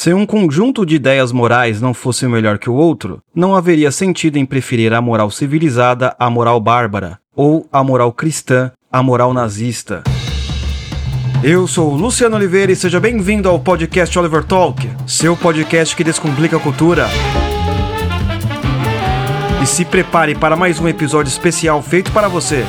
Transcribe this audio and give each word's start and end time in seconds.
Se 0.00 0.14
um 0.14 0.24
conjunto 0.24 0.86
de 0.86 0.94
ideias 0.94 1.32
morais 1.32 1.80
não 1.80 1.92
fosse 1.92 2.24
melhor 2.28 2.56
que 2.56 2.70
o 2.70 2.74
outro, 2.74 3.20
não 3.34 3.56
haveria 3.56 3.90
sentido 3.90 4.36
em 4.36 4.46
preferir 4.46 4.92
a 4.92 5.00
moral 5.00 5.28
civilizada 5.28 6.14
à 6.20 6.30
moral 6.30 6.60
bárbara, 6.60 7.18
ou 7.34 7.66
a 7.72 7.82
moral 7.82 8.12
cristã 8.12 8.70
à 8.92 9.02
moral 9.02 9.34
nazista. 9.34 10.04
Eu 11.42 11.66
sou 11.66 11.96
Luciano 11.96 12.36
Oliveira 12.36 12.70
e 12.70 12.76
seja 12.76 13.00
bem-vindo 13.00 13.48
ao 13.48 13.58
podcast 13.58 14.16
Oliver 14.16 14.44
Talk, 14.44 14.88
seu 15.04 15.36
podcast 15.36 15.96
que 15.96 16.04
descomplica 16.04 16.58
a 16.58 16.60
cultura. 16.60 17.08
E 19.60 19.66
se 19.66 19.84
prepare 19.84 20.36
para 20.36 20.54
mais 20.54 20.78
um 20.78 20.86
episódio 20.86 21.28
especial 21.28 21.82
feito 21.82 22.12
para 22.12 22.28
você. 22.28 22.64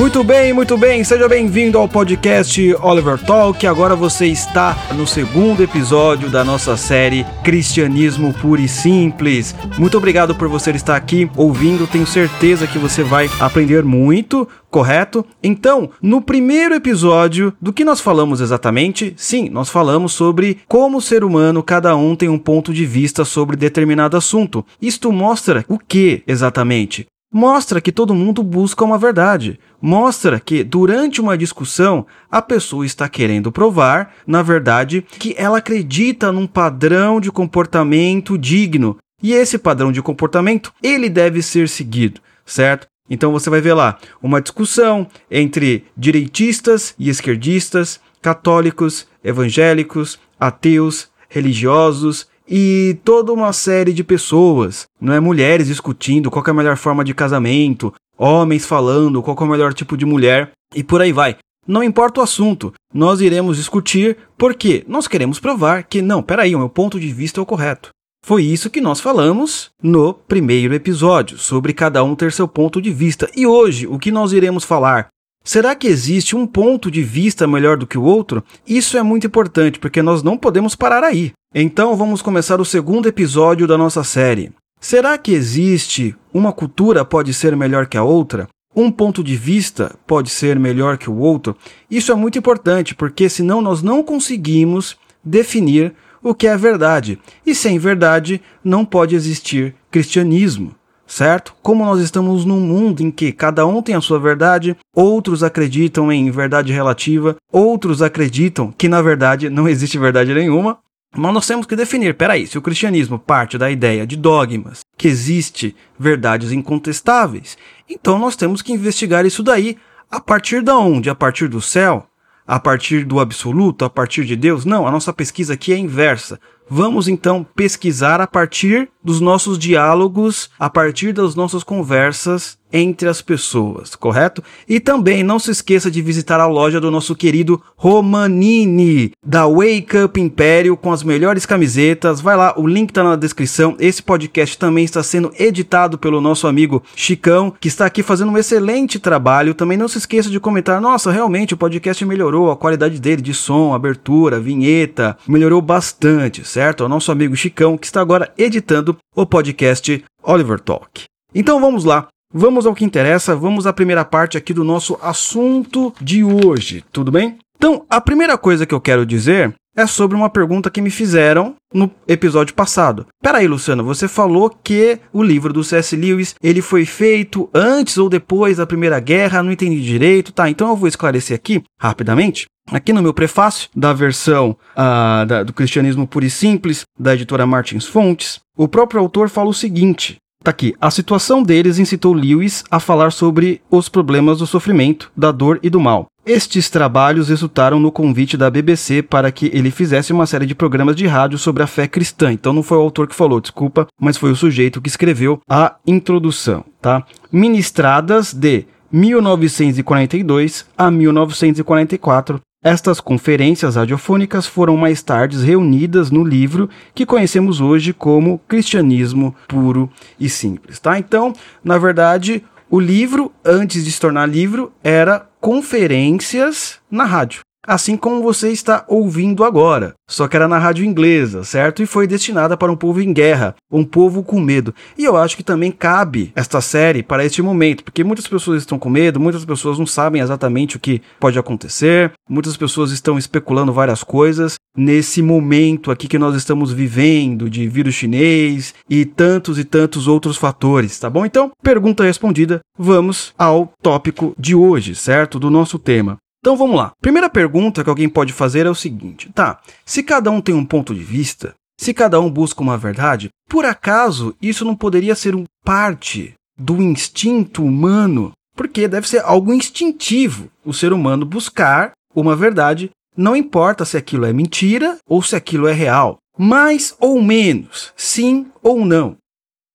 Muito 0.00 0.24
bem, 0.24 0.54
muito 0.54 0.78
bem. 0.78 1.04
Seja 1.04 1.28
bem-vindo 1.28 1.76
ao 1.76 1.86
podcast 1.86 2.74
Oliver 2.80 3.22
Talk. 3.22 3.66
Agora 3.66 3.94
você 3.94 4.24
está 4.28 4.74
no 4.96 5.06
segundo 5.06 5.62
episódio 5.62 6.30
da 6.30 6.42
nossa 6.42 6.74
série 6.74 7.22
Cristianismo 7.44 8.32
Puro 8.32 8.62
e 8.62 8.66
Simples. 8.66 9.54
Muito 9.78 9.98
obrigado 9.98 10.34
por 10.34 10.48
você 10.48 10.70
estar 10.70 10.96
aqui 10.96 11.30
ouvindo. 11.36 11.86
Tenho 11.86 12.06
certeza 12.06 12.66
que 12.66 12.78
você 12.78 13.02
vai 13.02 13.28
aprender 13.38 13.84
muito, 13.84 14.48
correto? 14.70 15.22
Então, 15.42 15.90
no 16.00 16.22
primeiro 16.22 16.74
episódio, 16.74 17.52
do 17.60 17.70
que 17.70 17.84
nós 17.84 18.00
falamos 18.00 18.40
exatamente? 18.40 19.12
Sim, 19.18 19.50
nós 19.50 19.68
falamos 19.68 20.14
sobre 20.14 20.60
como 20.66 21.02
ser 21.02 21.22
humano, 21.22 21.62
cada 21.62 21.94
um 21.94 22.16
tem 22.16 22.30
um 22.30 22.38
ponto 22.38 22.72
de 22.72 22.86
vista 22.86 23.22
sobre 23.22 23.54
determinado 23.54 24.16
assunto. 24.16 24.64
Isto 24.80 25.12
mostra 25.12 25.62
o 25.68 25.78
que 25.78 26.22
exatamente? 26.26 27.06
Mostra 27.32 27.80
que 27.80 27.92
todo 27.92 28.14
mundo 28.14 28.42
busca 28.42 28.84
uma 28.84 28.98
verdade. 28.98 29.60
Mostra 29.80 30.40
que, 30.40 30.64
durante 30.64 31.20
uma 31.20 31.38
discussão, 31.38 32.04
a 32.28 32.42
pessoa 32.42 32.84
está 32.84 33.08
querendo 33.08 33.52
provar, 33.52 34.14
na 34.26 34.42
verdade, 34.42 35.02
que 35.02 35.34
ela 35.38 35.58
acredita 35.58 36.32
num 36.32 36.46
padrão 36.46 37.20
de 37.20 37.30
comportamento 37.30 38.36
digno. 38.36 38.96
E 39.22 39.32
esse 39.32 39.58
padrão 39.58 39.92
de 39.92 40.02
comportamento, 40.02 40.72
ele 40.82 41.08
deve 41.08 41.40
ser 41.40 41.68
seguido, 41.68 42.20
certo? 42.44 42.88
Então 43.08 43.30
você 43.30 43.48
vai 43.48 43.60
ver 43.60 43.74
lá 43.74 43.98
uma 44.20 44.40
discussão 44.40 45.06
entre 45.30 45.84
direitistas 45.96 46.94
e 46.98 47.08
esquerdistas, 47.08 48.00
católicos, 48.20 49.06
evangélicos, 49.22 50.18
ateus, 50.38 51.08
religiosos, 51.28 52.26
e 52.50 52.98
toda 53.04 53.32
uma 53.32 53.52
série 53.52 53.92
de 53.92 54.02
pessoas, 54.02 54.86
não 55.00 55.14
é 55.14 55.20
mulheres 55.20 55.68
discutindo 55.68 56.30
qual 56.30 56.44
é 56.44 56.50
a 56.50 56.54
melhor 56.54 56.76
forma 56.76 57.04
de 57.04 57.14
casamento, 57.14 57.94
homens 58.18 58.66
falando 58.66 59.22
qual 59.22 59.36
é 59.40 59.44
o 59.44 59.46
melhor 59.46 59.72
tipo 59.72 59.96
de 59.96 60.04
mulher 60.04 60.50
e 60.74 60.82
por 60.82 61.00
aí 61.00 61.12
vai. 61.12 61.36
Não 61.66 61.84
importa 61.84 62.20
o 62.20 62.24
assunto, 62.24 62.72
nós 62.92 63.20
iremos 63.20 63.56
discutir 63.56 64.16
porque 64.36 64.84
nós 64.88 65.06
queremos 65.06 65.38
provar 65.38 65.84
que 65.84 66.02
não, 66.02 66.22
peraí, 66.22 66.56
o 66.56 66.58
meu 66.58 66.68
ponto 66.68 66.98
de 66.98 67.12
vista 67.12 67.38
é 67.38 67.42
o 67.42 67.46
correto. 67.46 67.90
Foi 68.24 68.42
isso 68.42 68.68
que 68.68 68.80
nós 68.80 69.00
falamos 69.00 69.70
no 69.82 70.12
primeiro 70.12 70.74
episódio, 70.74 71.38
sobre 71.38 71.72
cada 71.72 72.02
um 72.02 72.16
ter 72.16 72.32
seu 72.32 72.48
ponto 72.48 72.82
de 72.82 72.90
vista. 72.90 73.30
E 73.36 73.46
hoje, 73.46 73.86
o 73.86 73.98
que 73.98 74.10
nós 74.10 74.32
iremos 74.32 74.64
falar? 74.64 75.08
Será 75.42 75.74
que 75.74 75.88
existe 75.88 76.36
um 76.36 76.46
ponto 76.46 76.90
de 76.90 77.02
vista 77.02 77.46
melhor 77.46 77.76
do 77.76 77.86
que 77.86 77.96
o 77.96 78.02
outro? 78.02 78.44
Isso 78.66 78.98
é 78.98 79.02
muito 79.02 79.26
importante, 79.26 79.78
porque 79.78 80.02
nós 80.02 80.22
não 80.22 80.36
podemos 80.36 80.76
parar 80.76 81.02
aí. 81.02 81.32
Então 81.54 81.96
vamos 81.96 82.20
começar 82.20 82.60
o 82.60 82.64
segundo 82.64 83.08
episódio 83.08 83.66
da 83.66 83.76
nossa 83.78 84.04
série. 84.04 84.52
Será 84.80 85.16
que 85.18 85.32
existe 85.32 86.14
uma 86.32 86.52
cultura 86.52 87.04
pode 87.04 87.34
ser 87.34 87.56
melhor 87.56 87.86
que 87.86 87.96
a 87.96 88.02
outra? 88.02 88.48
Um 88.76 88.90
ponto 88.90 89.24
de 89.24 89.34
vista 89.34 89.96
pode 90.06 90.30
ser 90.30 90.58
melhor 90.58 90.96
que 90.96 91.10
o 91.10 91.16
outro? 91.16 91.56
Isso 91.90 92.12
é 92.12 92.14
muito 92.14 92.38
importante, 92.38 92.94
porque 92.94 93.28
senão 93.28 93.60
nós 93.60 93.82
não 93.82 94.02
conseguimos 94.02 94.96
definir 95.24 95.94
o 96.22 96.34
que 96.34 96.46
é 96.46 96.56
verdade. 96.56 97.18
E 97.44 97.54
sem 97.54 97.78
verdade 97.78 98.40
não 98.62 98.84
pode 98.84 99.16
existir 99.16 99.74
cristianismo 99.90 100.74
certo? 101.10 101.52
Como 101.60 101.84
nós 101.84 102.00
estamos 102.00 102.44
num 102.44 102.60
mundo 102.60 103.02
em 103.02 103.10
que 103.10 103.32
cada 103.32 103.66
um 103.66 103.82
tem 103.82 103.96
a 103.96 104.00
sua 104.00 104.18
verdade, 104.18 104.76
outros 104.94 105.42
acreditam 105.42 106.10
em 106.12 106.30
verdade 106.30 106.72
relativa, 106.72 107.36
outros 107.52 108.00
acreditam 108.00 108.72
que 108.72 108.88
na 108.88 109.02
verdade 109.02 109.50
não 109.50 109.68
existe 109.68 109.98
verdade 109.98 110.32
nenhuma, 110.32 110.78
mas 111.14 111.34
nós 111.34 111.46
temos 111.46 111.66
que 111.66 111.74
definir, 111.74 112.14
peraí, 112.14 112.46
se 112.46 112.56
o 112.56 112.62
cristianismo 112.62 113.18
parte 113.18 113.58
da 113.58 113.68
ideia 113.68 114.06
de 114.06 114.16
dogmas, 114.16 114.80
que 114.96 115.08
existe 115.08 115.74
verdades 115.98 116.52
incontestáveis, 116.52 117.58
então 117.88 118.16
nós 118.16 118.36
temos 118.36 118.62
que 118.62 118.72
investigar 118.72 119.26
isso 119.26 119.42
daí 119.42 119.76
a 120.08 120.20
partir 120.20 120.62
da 120.62 120.78
onde? 120.78 121.10
A 121.10 121.14
partir 121.14 121.48
do 121.48 121.60
céu? 121.60 122.06
A 122.46 122.60
partir 122.60 123.04
do 123.04 123.18
absoluto? 123.18 123.84
A 123.84 123.90
partir 123.90 124.24
de 124.24 124.36
Deus? 124.36 124.64
Não, 124.64 124.86
a 124.86 124.90
nossa 124.90 125.12
pesquisa 125.12 125.54
aqui 125.54 125.72
é 125.72 125.78
inversa. 125.78 126.38
Vamos 126.70 127.08
então 127.08 127.44
pesquisar 127.56 128.20
a 128.20 128.26
partir 128.28 128.88
dos 129.02 129.20
nossos 129.20 129.58
diálogos, 129.58 130.50
a 130.58 130.70
partir 130.70 131.12
das 131.12 131.34
nossas 131.34 131.64
conversas 131.64 132.58
entre 132.72 133.08
as 133.08 133.20
pessoas, 133.20 133.96
correto? 133.96 134.44
E 134.68 134.78
também 134.78 135.24
não 135.24 135.40
se 135.40 135.50
esqueça 135.50 135.90
de 135.90 136.00
visitar 136.00 136.38
a 136.38 136.46
loja 136.46 136.80
do 136.80 136.88
nosso 136.88 137.16
querido 137.16 137.60
Romanini, 137.76 139.10
da 139.26 139.44
Wake 139.44 139.96
Up 140.04 140.20
Império, 140.20 140.76
com 140.76 140.92
as 140.92 141.02
melhores 141.02 141.44
camisetas. 141.44 142.20
Vai 142.20 142.36
lá, 142.36 142.54
o 142.56 142.66
link 142.68 142.90
está 142.90 143.02
na 143.02 143.16
descrição. 143.16 143.74
Esse 143.80 144.00
podcast 144.00 144.56
também 144.56 144.84
está 144.84 145.02
sendo 145.02 145.32
editado 145.36 145.98
pelo 145.98 146.20
nosso 146.20 146.46
amigo 146.46 146.80
Chicão, 146.94 147.52
que 147.58 147.66
está 147.66 147.86
aqui 147.86 148.04
fazendo 148.04 148.30
um 148.30 148.38
excelente 148.38 149.00
trabalho. 149.00 149.54
Também 149.54 149.76
não 149.76 149.88
se 149.88 149.98
esqueça 149.98 150.30
de 150.30 150.38
comentar: 150.38 150.80
nossa, 150.80 151.10
realmente 151.10 151.54
o 151.54 151.56
podcast 151.56 152.04
melhorou 152.04 152.52
a 152.52 152.56
qualidade 152.56 153.00
dele 153.00 153.20
de 153.20 153.34
som, 153.34 153.74
abertura, 153.74 154.38
vinheta, 154.38 155.16
melhorou 155.26 155.60
bastante, 155.60 156.46
certo? 156.46 156.59
Certo? 156.60 156.82
Ao 156.82 156.90
nosso 156.90 157.10
amigo 157.10 157.34
Chicão, 157.34 157.78
que 157.78 157.86
está 157.86 158.02
agora 158.02 158.30
editando 158.36 158.94
o 159.16 159.24
podcast 159.24 160.04
Oliver 160.22 160.60
Talk. 160.60 161.04
Então 161.34 161.58
vamos 161.58 161.84
lá, 161.84 162.08
vamos 162.34 162.66
ao 162.66 162.74
que 162.74 162.84
interessa, 162.84 163.34
vamos 163.34 163.66
à 163.66 163.72
primeira 163.72 164.04
parte 164.04 164.36
aqui 164.36 164.52
do 164.52 164.62
nosso 164.62 164.98
assunto 165.00 165.94
de 165.98 166.22
hoje, 166.22 166.84
tudo 166.92 167.10
bem? 167.10 167.38
Então, 167.56 167.86
a 167.88 167.98
primeira 167.98 168.36
coisa 168.36 168.66
que 168.66 168.74
eu 168.74 168.80
quero 168.80 169.06
dizer 169.06 169.54
é 169.74 169.86
sobre 169.86 170.14
uma 170.14 170.28
pergunta 170.28 170.70
que 170.70 170.82
me 170.82 170.90
fizeram 170.90 171.54
no 171.72 171.90
episódio 172.06 172.54
passado. 172.54 173.06
Peraí, 173.22 173.46
Luciano, 173.46 173.82
você 173.82 174.06
falou 174.06 174.50
que 174.50 174.98
o 175.14 175.22
livro 175.22 175.54
do 175.54 175.64
C.S. 175.64 175.96
Lewis 175.96 176.34
ele 176.42 176.60
foi 176.60 176.84
feito 176.84 177.48
antes 177.54 177.96
ou 177.96 178.10
depois 178.10 178.58
da 178.58 178.66
Primeira 178.66 179.00
Guerra, 179.00 179.42
não 179.42 179.52
entendi 179.52 179.80
direito, 179.80 180.30
tá? 180.30 180.50
Então 180.50 180.68
eu 180.68 180.76
vou 180.76 180.88
esclarecer 180.88 181.34
aqui 181.34 181.62
rapidamente. 181.80 182.46
Aqui 182.72 182.92
no 182.92 183.02
meu 183.02 183.12
prefácio 183.12 183.68
da 183.74 183.92
versão 183.92 184.56
uh, 184.72 185.26
da, 185.26 185.42
do 185.42 185.52
Cristianismo 185.52 186.06
Puro 186.06 186.24
e 186.24 186.30
Simples, 186.30 186.84
da 186.98 187.14
editora 187.14 187.46
Martins 187.46 187.84
Fontes, 187.84 188.40
o 188.56 188.68
próprio 188.68 189.00
autor 189.00 189.28
fala 189.28 189.48
o 189.48 189.54
seguinte: 189.54 190.18
Tá 190.42 190.52
aqui. 190.52 190.74
A 190.80 190.90
situação 190.90 191.42
deles 191.42 191.78
incitou 191.78 192.14
Lewis 192.14 192.64
a 192.70 192.80
falar 192.80 193.12
sobre 193.12 193.60
os 193.70 193.90
problemas 193.90 194.38
do 194.38 194.46
sofrimento, 194.46 195.12
da 195.14 195.30
dor 195.30 195.58
e 195.62 195.68
do 195.68 195.78
mal. 195.78 196.06
Estes 196.24 196.70
trabalhos 196.70 197.28
resultaram 197.28 197.80
no 197.80 197.90
convite 197.90 198.36
da 198.36 198.48
BBC 198.48 199.02
para 199.02 199.32
que 199.32 199.50
ele 199.52 199.70
fizesse 199.70 200.12
uma 200.12 200.26
série 200.26 200.46
de 200.46 200.54
programas 200.54 200.94
de 200.94 201.06
rádio 201.06 201.38
sobre 201.38 201.62
a 201.62 201.66
fé 201.66 201.86
cristã. 201.88 202.32
Então 202.32 202.52
não 202.52 202.62
foi 202.62 202.78
o 202.78 202.82
autor 202.82 203.08
que 203.08 203.14
falou, 203.14 203.40
desculpa, 203.40 203.86
mas 204.00 204.16
foi 204.16 204.30
o 204.30 204.36
sujeito 204.36 204.80
que 204.80 204.88
escreveu 204.88 205.40
a 205.48 205.76
introdução, 205.86 206.64
tá? 206.80 207.04
Ministradas 207.32 208.32
de 208.32 208.64
1942 208.92 210.66
a 210.76 210.90
1944 210.90 212.40
estas 212.62 213.00
conferências 213.00 213.76
radiofônicas 213.76 214.46
foram 214.46 214.76
mais 214.76 215.02
tarde 215.02 215.42
reunidas 215.44 216.10
no 216.10 216.22
livro 216.22 216.68
que 216.94 217.06
conhecemos 217.06 217.60
hoje 217.60 217.92
como 217.92 218.38
Cristianismo 218.46 219.34
Puro 219.48 219.90
e 220.18 220.28
Simples, 220.28 220.78
tá? 220.78 220.98
Então, 220.98 221.32
na 221.64 221.78
verdade, 221.78 222.44
o 222.68 222.78
livro, 222.78 223.32
antes 223.44 223.84
de 223.84 223.90
se 223.90 224.00
tornar 224.00 224.26
livro, 224.26 224.72
era 224.84 225.26
conferências 225.40 226.78
na 226.90 227.04
rádio 227.04 227.40
assim 227.70 227.96
como 227.96 228.20
você 228.20 228.50
está 228.50 228.84
ouvindo 228.88 229.44
agora. 229.44 229.94
Só 230.08 230.26
que 230.26 230.34
era 230.34 230.48
na 230.48 230.58
rádio 230.58 230.84
inglesa, 230.84 231.44
certo? 231.44 231.80
E 231.80 231.86
foi 231.86 232.04
destinada 232.04 232.56
para 232.56 232.72
um 232.72 232.74
povo 232.74 233.00
em 233.00 233.12
guerra, 233.12 233.54
um 233.70 233.84
povo 233.84 234.24
com 234.24 234.40
medo. 234.40 234.74
E 234.98 235.04
eu 235.04 235.16
acho 235.16 235.36
que 235.36 235.44
também 235.44 235.70
cabe 235.70 236.32
esta 236.34 236.60
série 236.60 237.00
para 237.00 237.24
este 237.24 237.40
momento, 237.40 237.84
porque 237.84 238.02
muitas 238.02 238.26
pessoas 238.26 238.62
estão 238.62 238.76
com 238.76 238.90
medo, 238.90 239.20
muitas 239.20 239.44
pessoas 239.44 239.78
não 239.78 239.86
sabem 239.86 240.20
exatamente 240.20 240.76
o 240.76 240.80
que 240.80 241.00
pode 241.20 241.38
acontecer, 241.38 242.10
muitas 242.28 242.56
pessoas 242.56 242.90
estão 242.90 243.16
especulando 243.16 243.72
várias 243.72 244.02
coisas 244.02 244.56
nesse 244.76 245.22
momento 245.22 245.92
aqui 245.92 246.08
que 246.08 246.18
nós 246.18 246.34
estamos 246.34 246.72
vivendo 246.72 247.48
de 247.48 247.68
vírus 247.68 247.94
chinês 247.94 248.74
e 248.88 249.04
tantos 249.04 249.60
e 249.60 249.64
tantos 249.64 250.08
outros 250.08 250.36
fatores, 250.36 250.98
tá 250.98 251.08
bom? 251.08 251.24
Então, 251.24 251.52
pergunta 251.62 252.02
respondida, 252.02 252.58
vamos 252.76 253.32
ao 253.38 253.72
tópico 253.80 254.34
de 254.36 254.56
hoje, 254.56 254.96
certo? 254.96 255.38
Do 255.38 255.50
nosso 255.50 255.78
tema. 255.78 256.18
Então 256.40 256.56
vamos 256.56 256.76
lá. 256.76 256.92
Primeira 257.00 257.28
pergunta 257.28 257.84
que 257.84 257.90
alguém 257.90 258.08
pode 258.08 258.32
fazer 258.32 258.66
é 258.66 258.70
o 258.70 258.74
seguinte: 258.74 259.30
tá, 259.32 259.60
se 259.84 260.02
cada 260.02 260.30
um 260.30 260.40
tem 260.40 260.54
um 260.54 260.64
ponto 260.64 260.94
de 260.94 261.02
vista, 261.02 261.54
se 261.78 261.92
cada 261.94 262.20
um 262.20 262.30
busca 262.30 262.62
uma 262.62 262.78
verdade, 262.78 263.28
por 263.48 263.64
acaso 263.64 264.34
isso 264.40 264.64
não 264.64 264.74
poderia 264.74 265.14
ser 265.14 265.34
um 265.34 265.44
parte 265.64 266.34
do 266.58 266.82
instinto 266.82 267.64
humano 267.64 268.32
Porque 268.54 268.86
deve 268.86 269.08
ser 269.08 269.22
algo 269.24 269.54
instintivo 269.54 270.50
o 270.64 270.74
ser 270.74 270.92
humano 270.92 271.24
buscar 271.24 271.92
uma 272.14 272.36
verdade, 272.36 272.90
não 273.16 273.34
importa 273.34 273.84
se 273.84 273.96
aquilo 273.96 274.26
é 274.26 274.32
mentira 274.32 274.98
ou 275.08 275.22
se 275.22 275.34
aquilo 275.34 275.66
é 275.66 275.72
real, 275.72 276.18
mais 276.36 276.94
ou 277.00 277.22
menos, 277.22 277.92
sim 277.96 278.46
ou 278.62 278.84
não. 278.84 279.16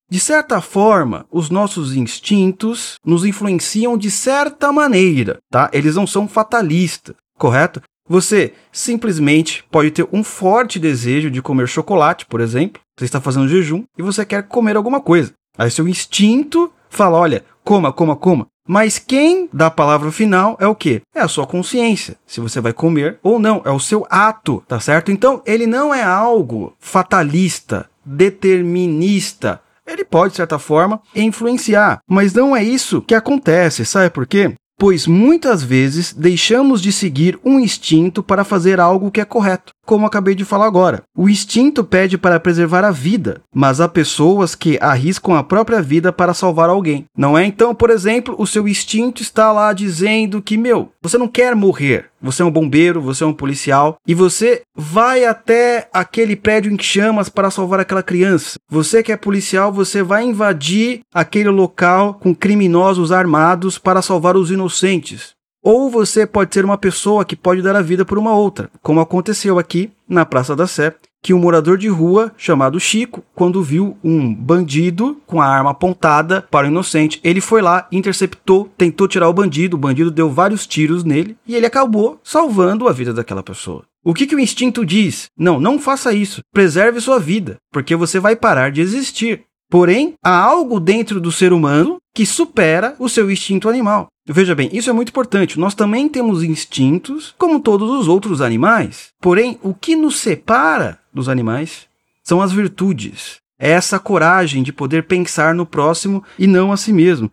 De 0.09 0.19
certa 0.19 0.61
forma, 0.61 1.25
os 1.31 1.49
nossos 1.49 1.95
instintos 1.95 2.95
nos 3.03 3.25
influenciam 3.25 3.97
de 3.97 4.11
certa 4.11 4.71
maneira, 4.71 5.37
tá? 5.51 5.69
Eles 5.73 5.95
não 5.95 6.05
são 6.05 6.27
fatalistas, 6.27 7.15
correto? 7.37 7.81
Você 8.07 8.53
simplesmente 8.71 9.63
pode 9.71 9.89
ter 9.89 10.07
um 10.13 10.23
forte 10.23 10.77
desejo 10.77 11.31
de 11.31 11.41
comer 11.41 11.67
chocolate, 11.67 12.25
por 12.27 12.39
exemplo. 12.39 12.81
Você 12.97 13.05
está 13.05 13.19
fazendo 13.19 13.47
jejum 13.47 13.83
e 13.97 14.03
você 14.03 14.23
quer 14.23 14.43
comer 14.43 14.77
alguma 14.77 15.01
coisa. 15.01 15.33
Aí 15.57 15.71
seu 15.71 15.87
instinto 15.87 16.71
fala: 16.87 17.17
olha, 17.17 17.43
coma, 17.63 17.91
coma, 17.91 18.15
coma. 18.15 18.45
Mas 18.67 18.97
quem 18.97 19.47
dá 19.53 19.67
a 19.67 19.71
palavra 19.71 20.11
final 20.11 20.57
é 20.59 20.67
o 20.67 20.75
quê? 20.75 21.01
É 21.13 21.21
a 21.21 21.27
sua 21.27 21.45
consciência. 21.45 22.17
Se 22.25 22.39
você 22.39 22.59
vai 22.59 22.73
comer 22.73 23.19
ou 23.21 23.39
não, 23.39 23.61
é 23.63 23.69
o 23.69 23.79
seu 23.79 24.07
ato, 24.09 24.63
tá 24.67 24.79
certo? 24.79 25.11
Então, 25.11 25.41
ele 25.45 25.67
não 25.67 25.93
é 25.93 26.03
algo 26.03 26.73
fatalista, 26.79 27.87
determinista. 28.03 29.61
Ele 29.87 30.03
pode, 30.03 30.31
de 30.31 30.37
certa 30.37 30.57
forma, 30.57 31.01
influenciar, 31.15 31.99
mas 32.07 32.33
não 32.33 32.55
é 32.55 32.63
isso 32.63 33.01
que 33.01 33.13
acontece, 33.13 33.85
sabe 33.85 34.09
por 34.09 34.25
quê? 34.25 34.53
Pois 34.77 35.07
muitas 35.07 35.63
vezes 35.63 36.11
deixamos 36.11 36.81
de 36.81 36.91
seguir 36.91 37.39
um 37.45 37.59
instinto 37.59 38.21
para 38.21 38.43
fazer 38.43 38.79
algo 38.79 39.09
que 39.09 39.21
é 39.21 39.25
correto 39.25 39.71
como 39.85 40.05
acabei 40.05 40.35
de 40.35 40.43
falar 40.43 40.65
agora. 40.65 41.03
O 41.15 41.29
instinto 41.29 41.83
pede 41.83 42.17
para 42.17 42.39
preservar 42.39 42.83
a 42.83 42.91
vida, 42.91 43.41
mas 43.53 43.79
há 43.79 43.87
pessoas 43.87 44.55
que 44.55 44.77
arriscam 44.81 45.35
a 45.35 45.43
própria 45.43 45.81
vida 45.81 46.11
para 46.11 46.33
salvar 46.33 46.69
alguém. 46.69 47.05
Não 47.17 47.37
é 47.37 47.45
então, 47.45 47.73
por 47.75 47.89
exemplo, 47.89 48.35
o 48.37 48.47
seu 48.47 48.67
instinto 48.67 49.21
está 49.21 49.51
lá 49.51 49.71
dizendo 49.73 50.41
que, 50.41 50.57
meu, 50.57 50.89
você 51.01 51.17
não 51.17 51.27
quer 51.27 51.55
morrer. 51.55 52.09
Você 52.21 52.41
é 52.41 52.45
um 52.45 52.51
bombeiro, 52.51 52.99
você 52.99 53.23
é 53.23 53.27
um 53.27 53.33
policial 53.33 53.97
e 54.07 54.15
você 54.15 54.63
vai 54.75 55.25
até 55.25 55.87
aquele 55.93 56.35
prédio 56.35 56.71
em 56.71 56.79
chamas 56.79 57.29
para 57.29 57.51
salvar 57.51 57.79
aquela 57.79 58.01
criança. 58.01 58.57
Você 58.67 59.03
que 59.03 59.11
é 59.11 59.17
policial, 59.17 59.71
você 59.71 60.01
vai 60.01 60.23
invadir 60.23 61.01
aquele 61.13 61.49
local 61.49 62.15
com 62.15 62.33
criminosos 62.33 63.11
armados 63.11 63.77
para 63.77 64.01
salvar 64.01 64.35
os 64.35 64.49
inocentes. 64.49 65.35
Ou 65.65 65.89
você 65.89 66.27
pode 66.27 66.53
ser 66.53 66.63
uma 66.63 66.77
pessoa 66.77 67.25
que 67.25 67.35
pode 67.35 67.59
dar 67.63 67.75
a 67.75 67.81
vida 67.81 68.05
por 68.05 68.19
uma 68.19 68.37
outra, 68.37 68.69
como 68.83 68.99
aconteceu 68.99 69.57
aqui 69.57 69.91
na 70.07 70.23
Praça 70.23 70.55
da 70.55 70.67
Sé, 70.67 70.93
que 71.23 71.33
um 71.33 71.39
morador 71.39 71.75
de 71.75 71.87
rua 71.87 72.31
chamado 72.37 72.79
Chico, 72.79 73.23
quando 73.33 73.63
viu 73.63 73.97
um 74.03 74.31
bandido 74.31 75.19
com 75.25 75.41
a 75.41 75.47
arma 75.47 75.71
apontada 75.71 76.43
para 76.51 76.67
o 76.67 76.69
inocente, 76.69 77.19
ele 77.23 77.41
foi 77.41 77.63
lá, 77.63 77.87
interceptou, 77.91 78.69
tentou 78.77 79.07
tirar 79.07 79.27
o 79.27 79.33
bandido, 79.33 79.75
o 79.75 79.79
bandido 79.79 80.11
deu 80.11 80.29
vários 80.29 80.67
tiros 80.67 81.03
nele 81.03 81.35
e 81.47 81.55
ele 81.55 81.65
acabou 81.65 82.19
salvando 82.23 82.87
a 82.87 82.93
vida 82.93 83.11
daquela 83.11 83.41
pessoa. 83.41 83.85
O 84.03 84.13
que, 84.13 84.27
que 84.27 84.35
o 84.35 84.39
instinto 84.39 84.85
diz? 84.85 85.31
Não, 85.35 85.59
não 85.59 85.79
faça 85.79 86.13
isso. 86.13 86.41
Preserve 86.53 87.01
sua 87.01 87.19
vida, 87.19 87.57
porque 87.71 87.95
você 87.95 88.19
vai 88.19 88.35
parar 88.35 88.69
de 88.69 88.81
existir. 88.81 89.45
Porém, 89.69 90.13
há 90.23 90.37
algo 90.37 90.79
dentro 90.79 91.19
do 91.19 91.31
ser 91.31 91.51
humano 91.51 91.97
que 92.13 92.25
supera 92.25 92.95
o 92.99 93.09
seu 93.09 93.29
instinto 93.29 93.67
animal. 93.67 94.07
Veja 94.27 94.55
bem, 94.55 94.69
isso 94.71 94.89
é 94.89 94.93
muito 94.93 95.09
importante. 95.09 95.59
Nós 95.59 95.75
também 95.75 96.09
temos 96.09 96.43
instintos, 96.43 97.35
como 97.37 97.59
todos 97.59 97.89
os 97.89 98.07
outros 98.07 98.41
animais. 98.41 99.09
Porém, 99.21 99.59
o 99.61 99.73
que 99.73 99.95
nos 99.95 100.17
separa 100.17 100.99
dos 101.13 101.29
animais 101.29 101.87
são 102.23 102.41
as 102.41 102.51
virtudes. 102.51 103.37
É 103.59 103.69
essa 103.69 103.99
coragem 103.99 104.63
de 104.63 104.73
poder 104.73 105.03
pensar 105.03 105.53
no 105.53 105.65
próximo 105.65 106.23
e 106.39 106.47
não 106.47 106.71
a 106.71 106.77
si 106.77 106.91
mesmo. 106.91 107.31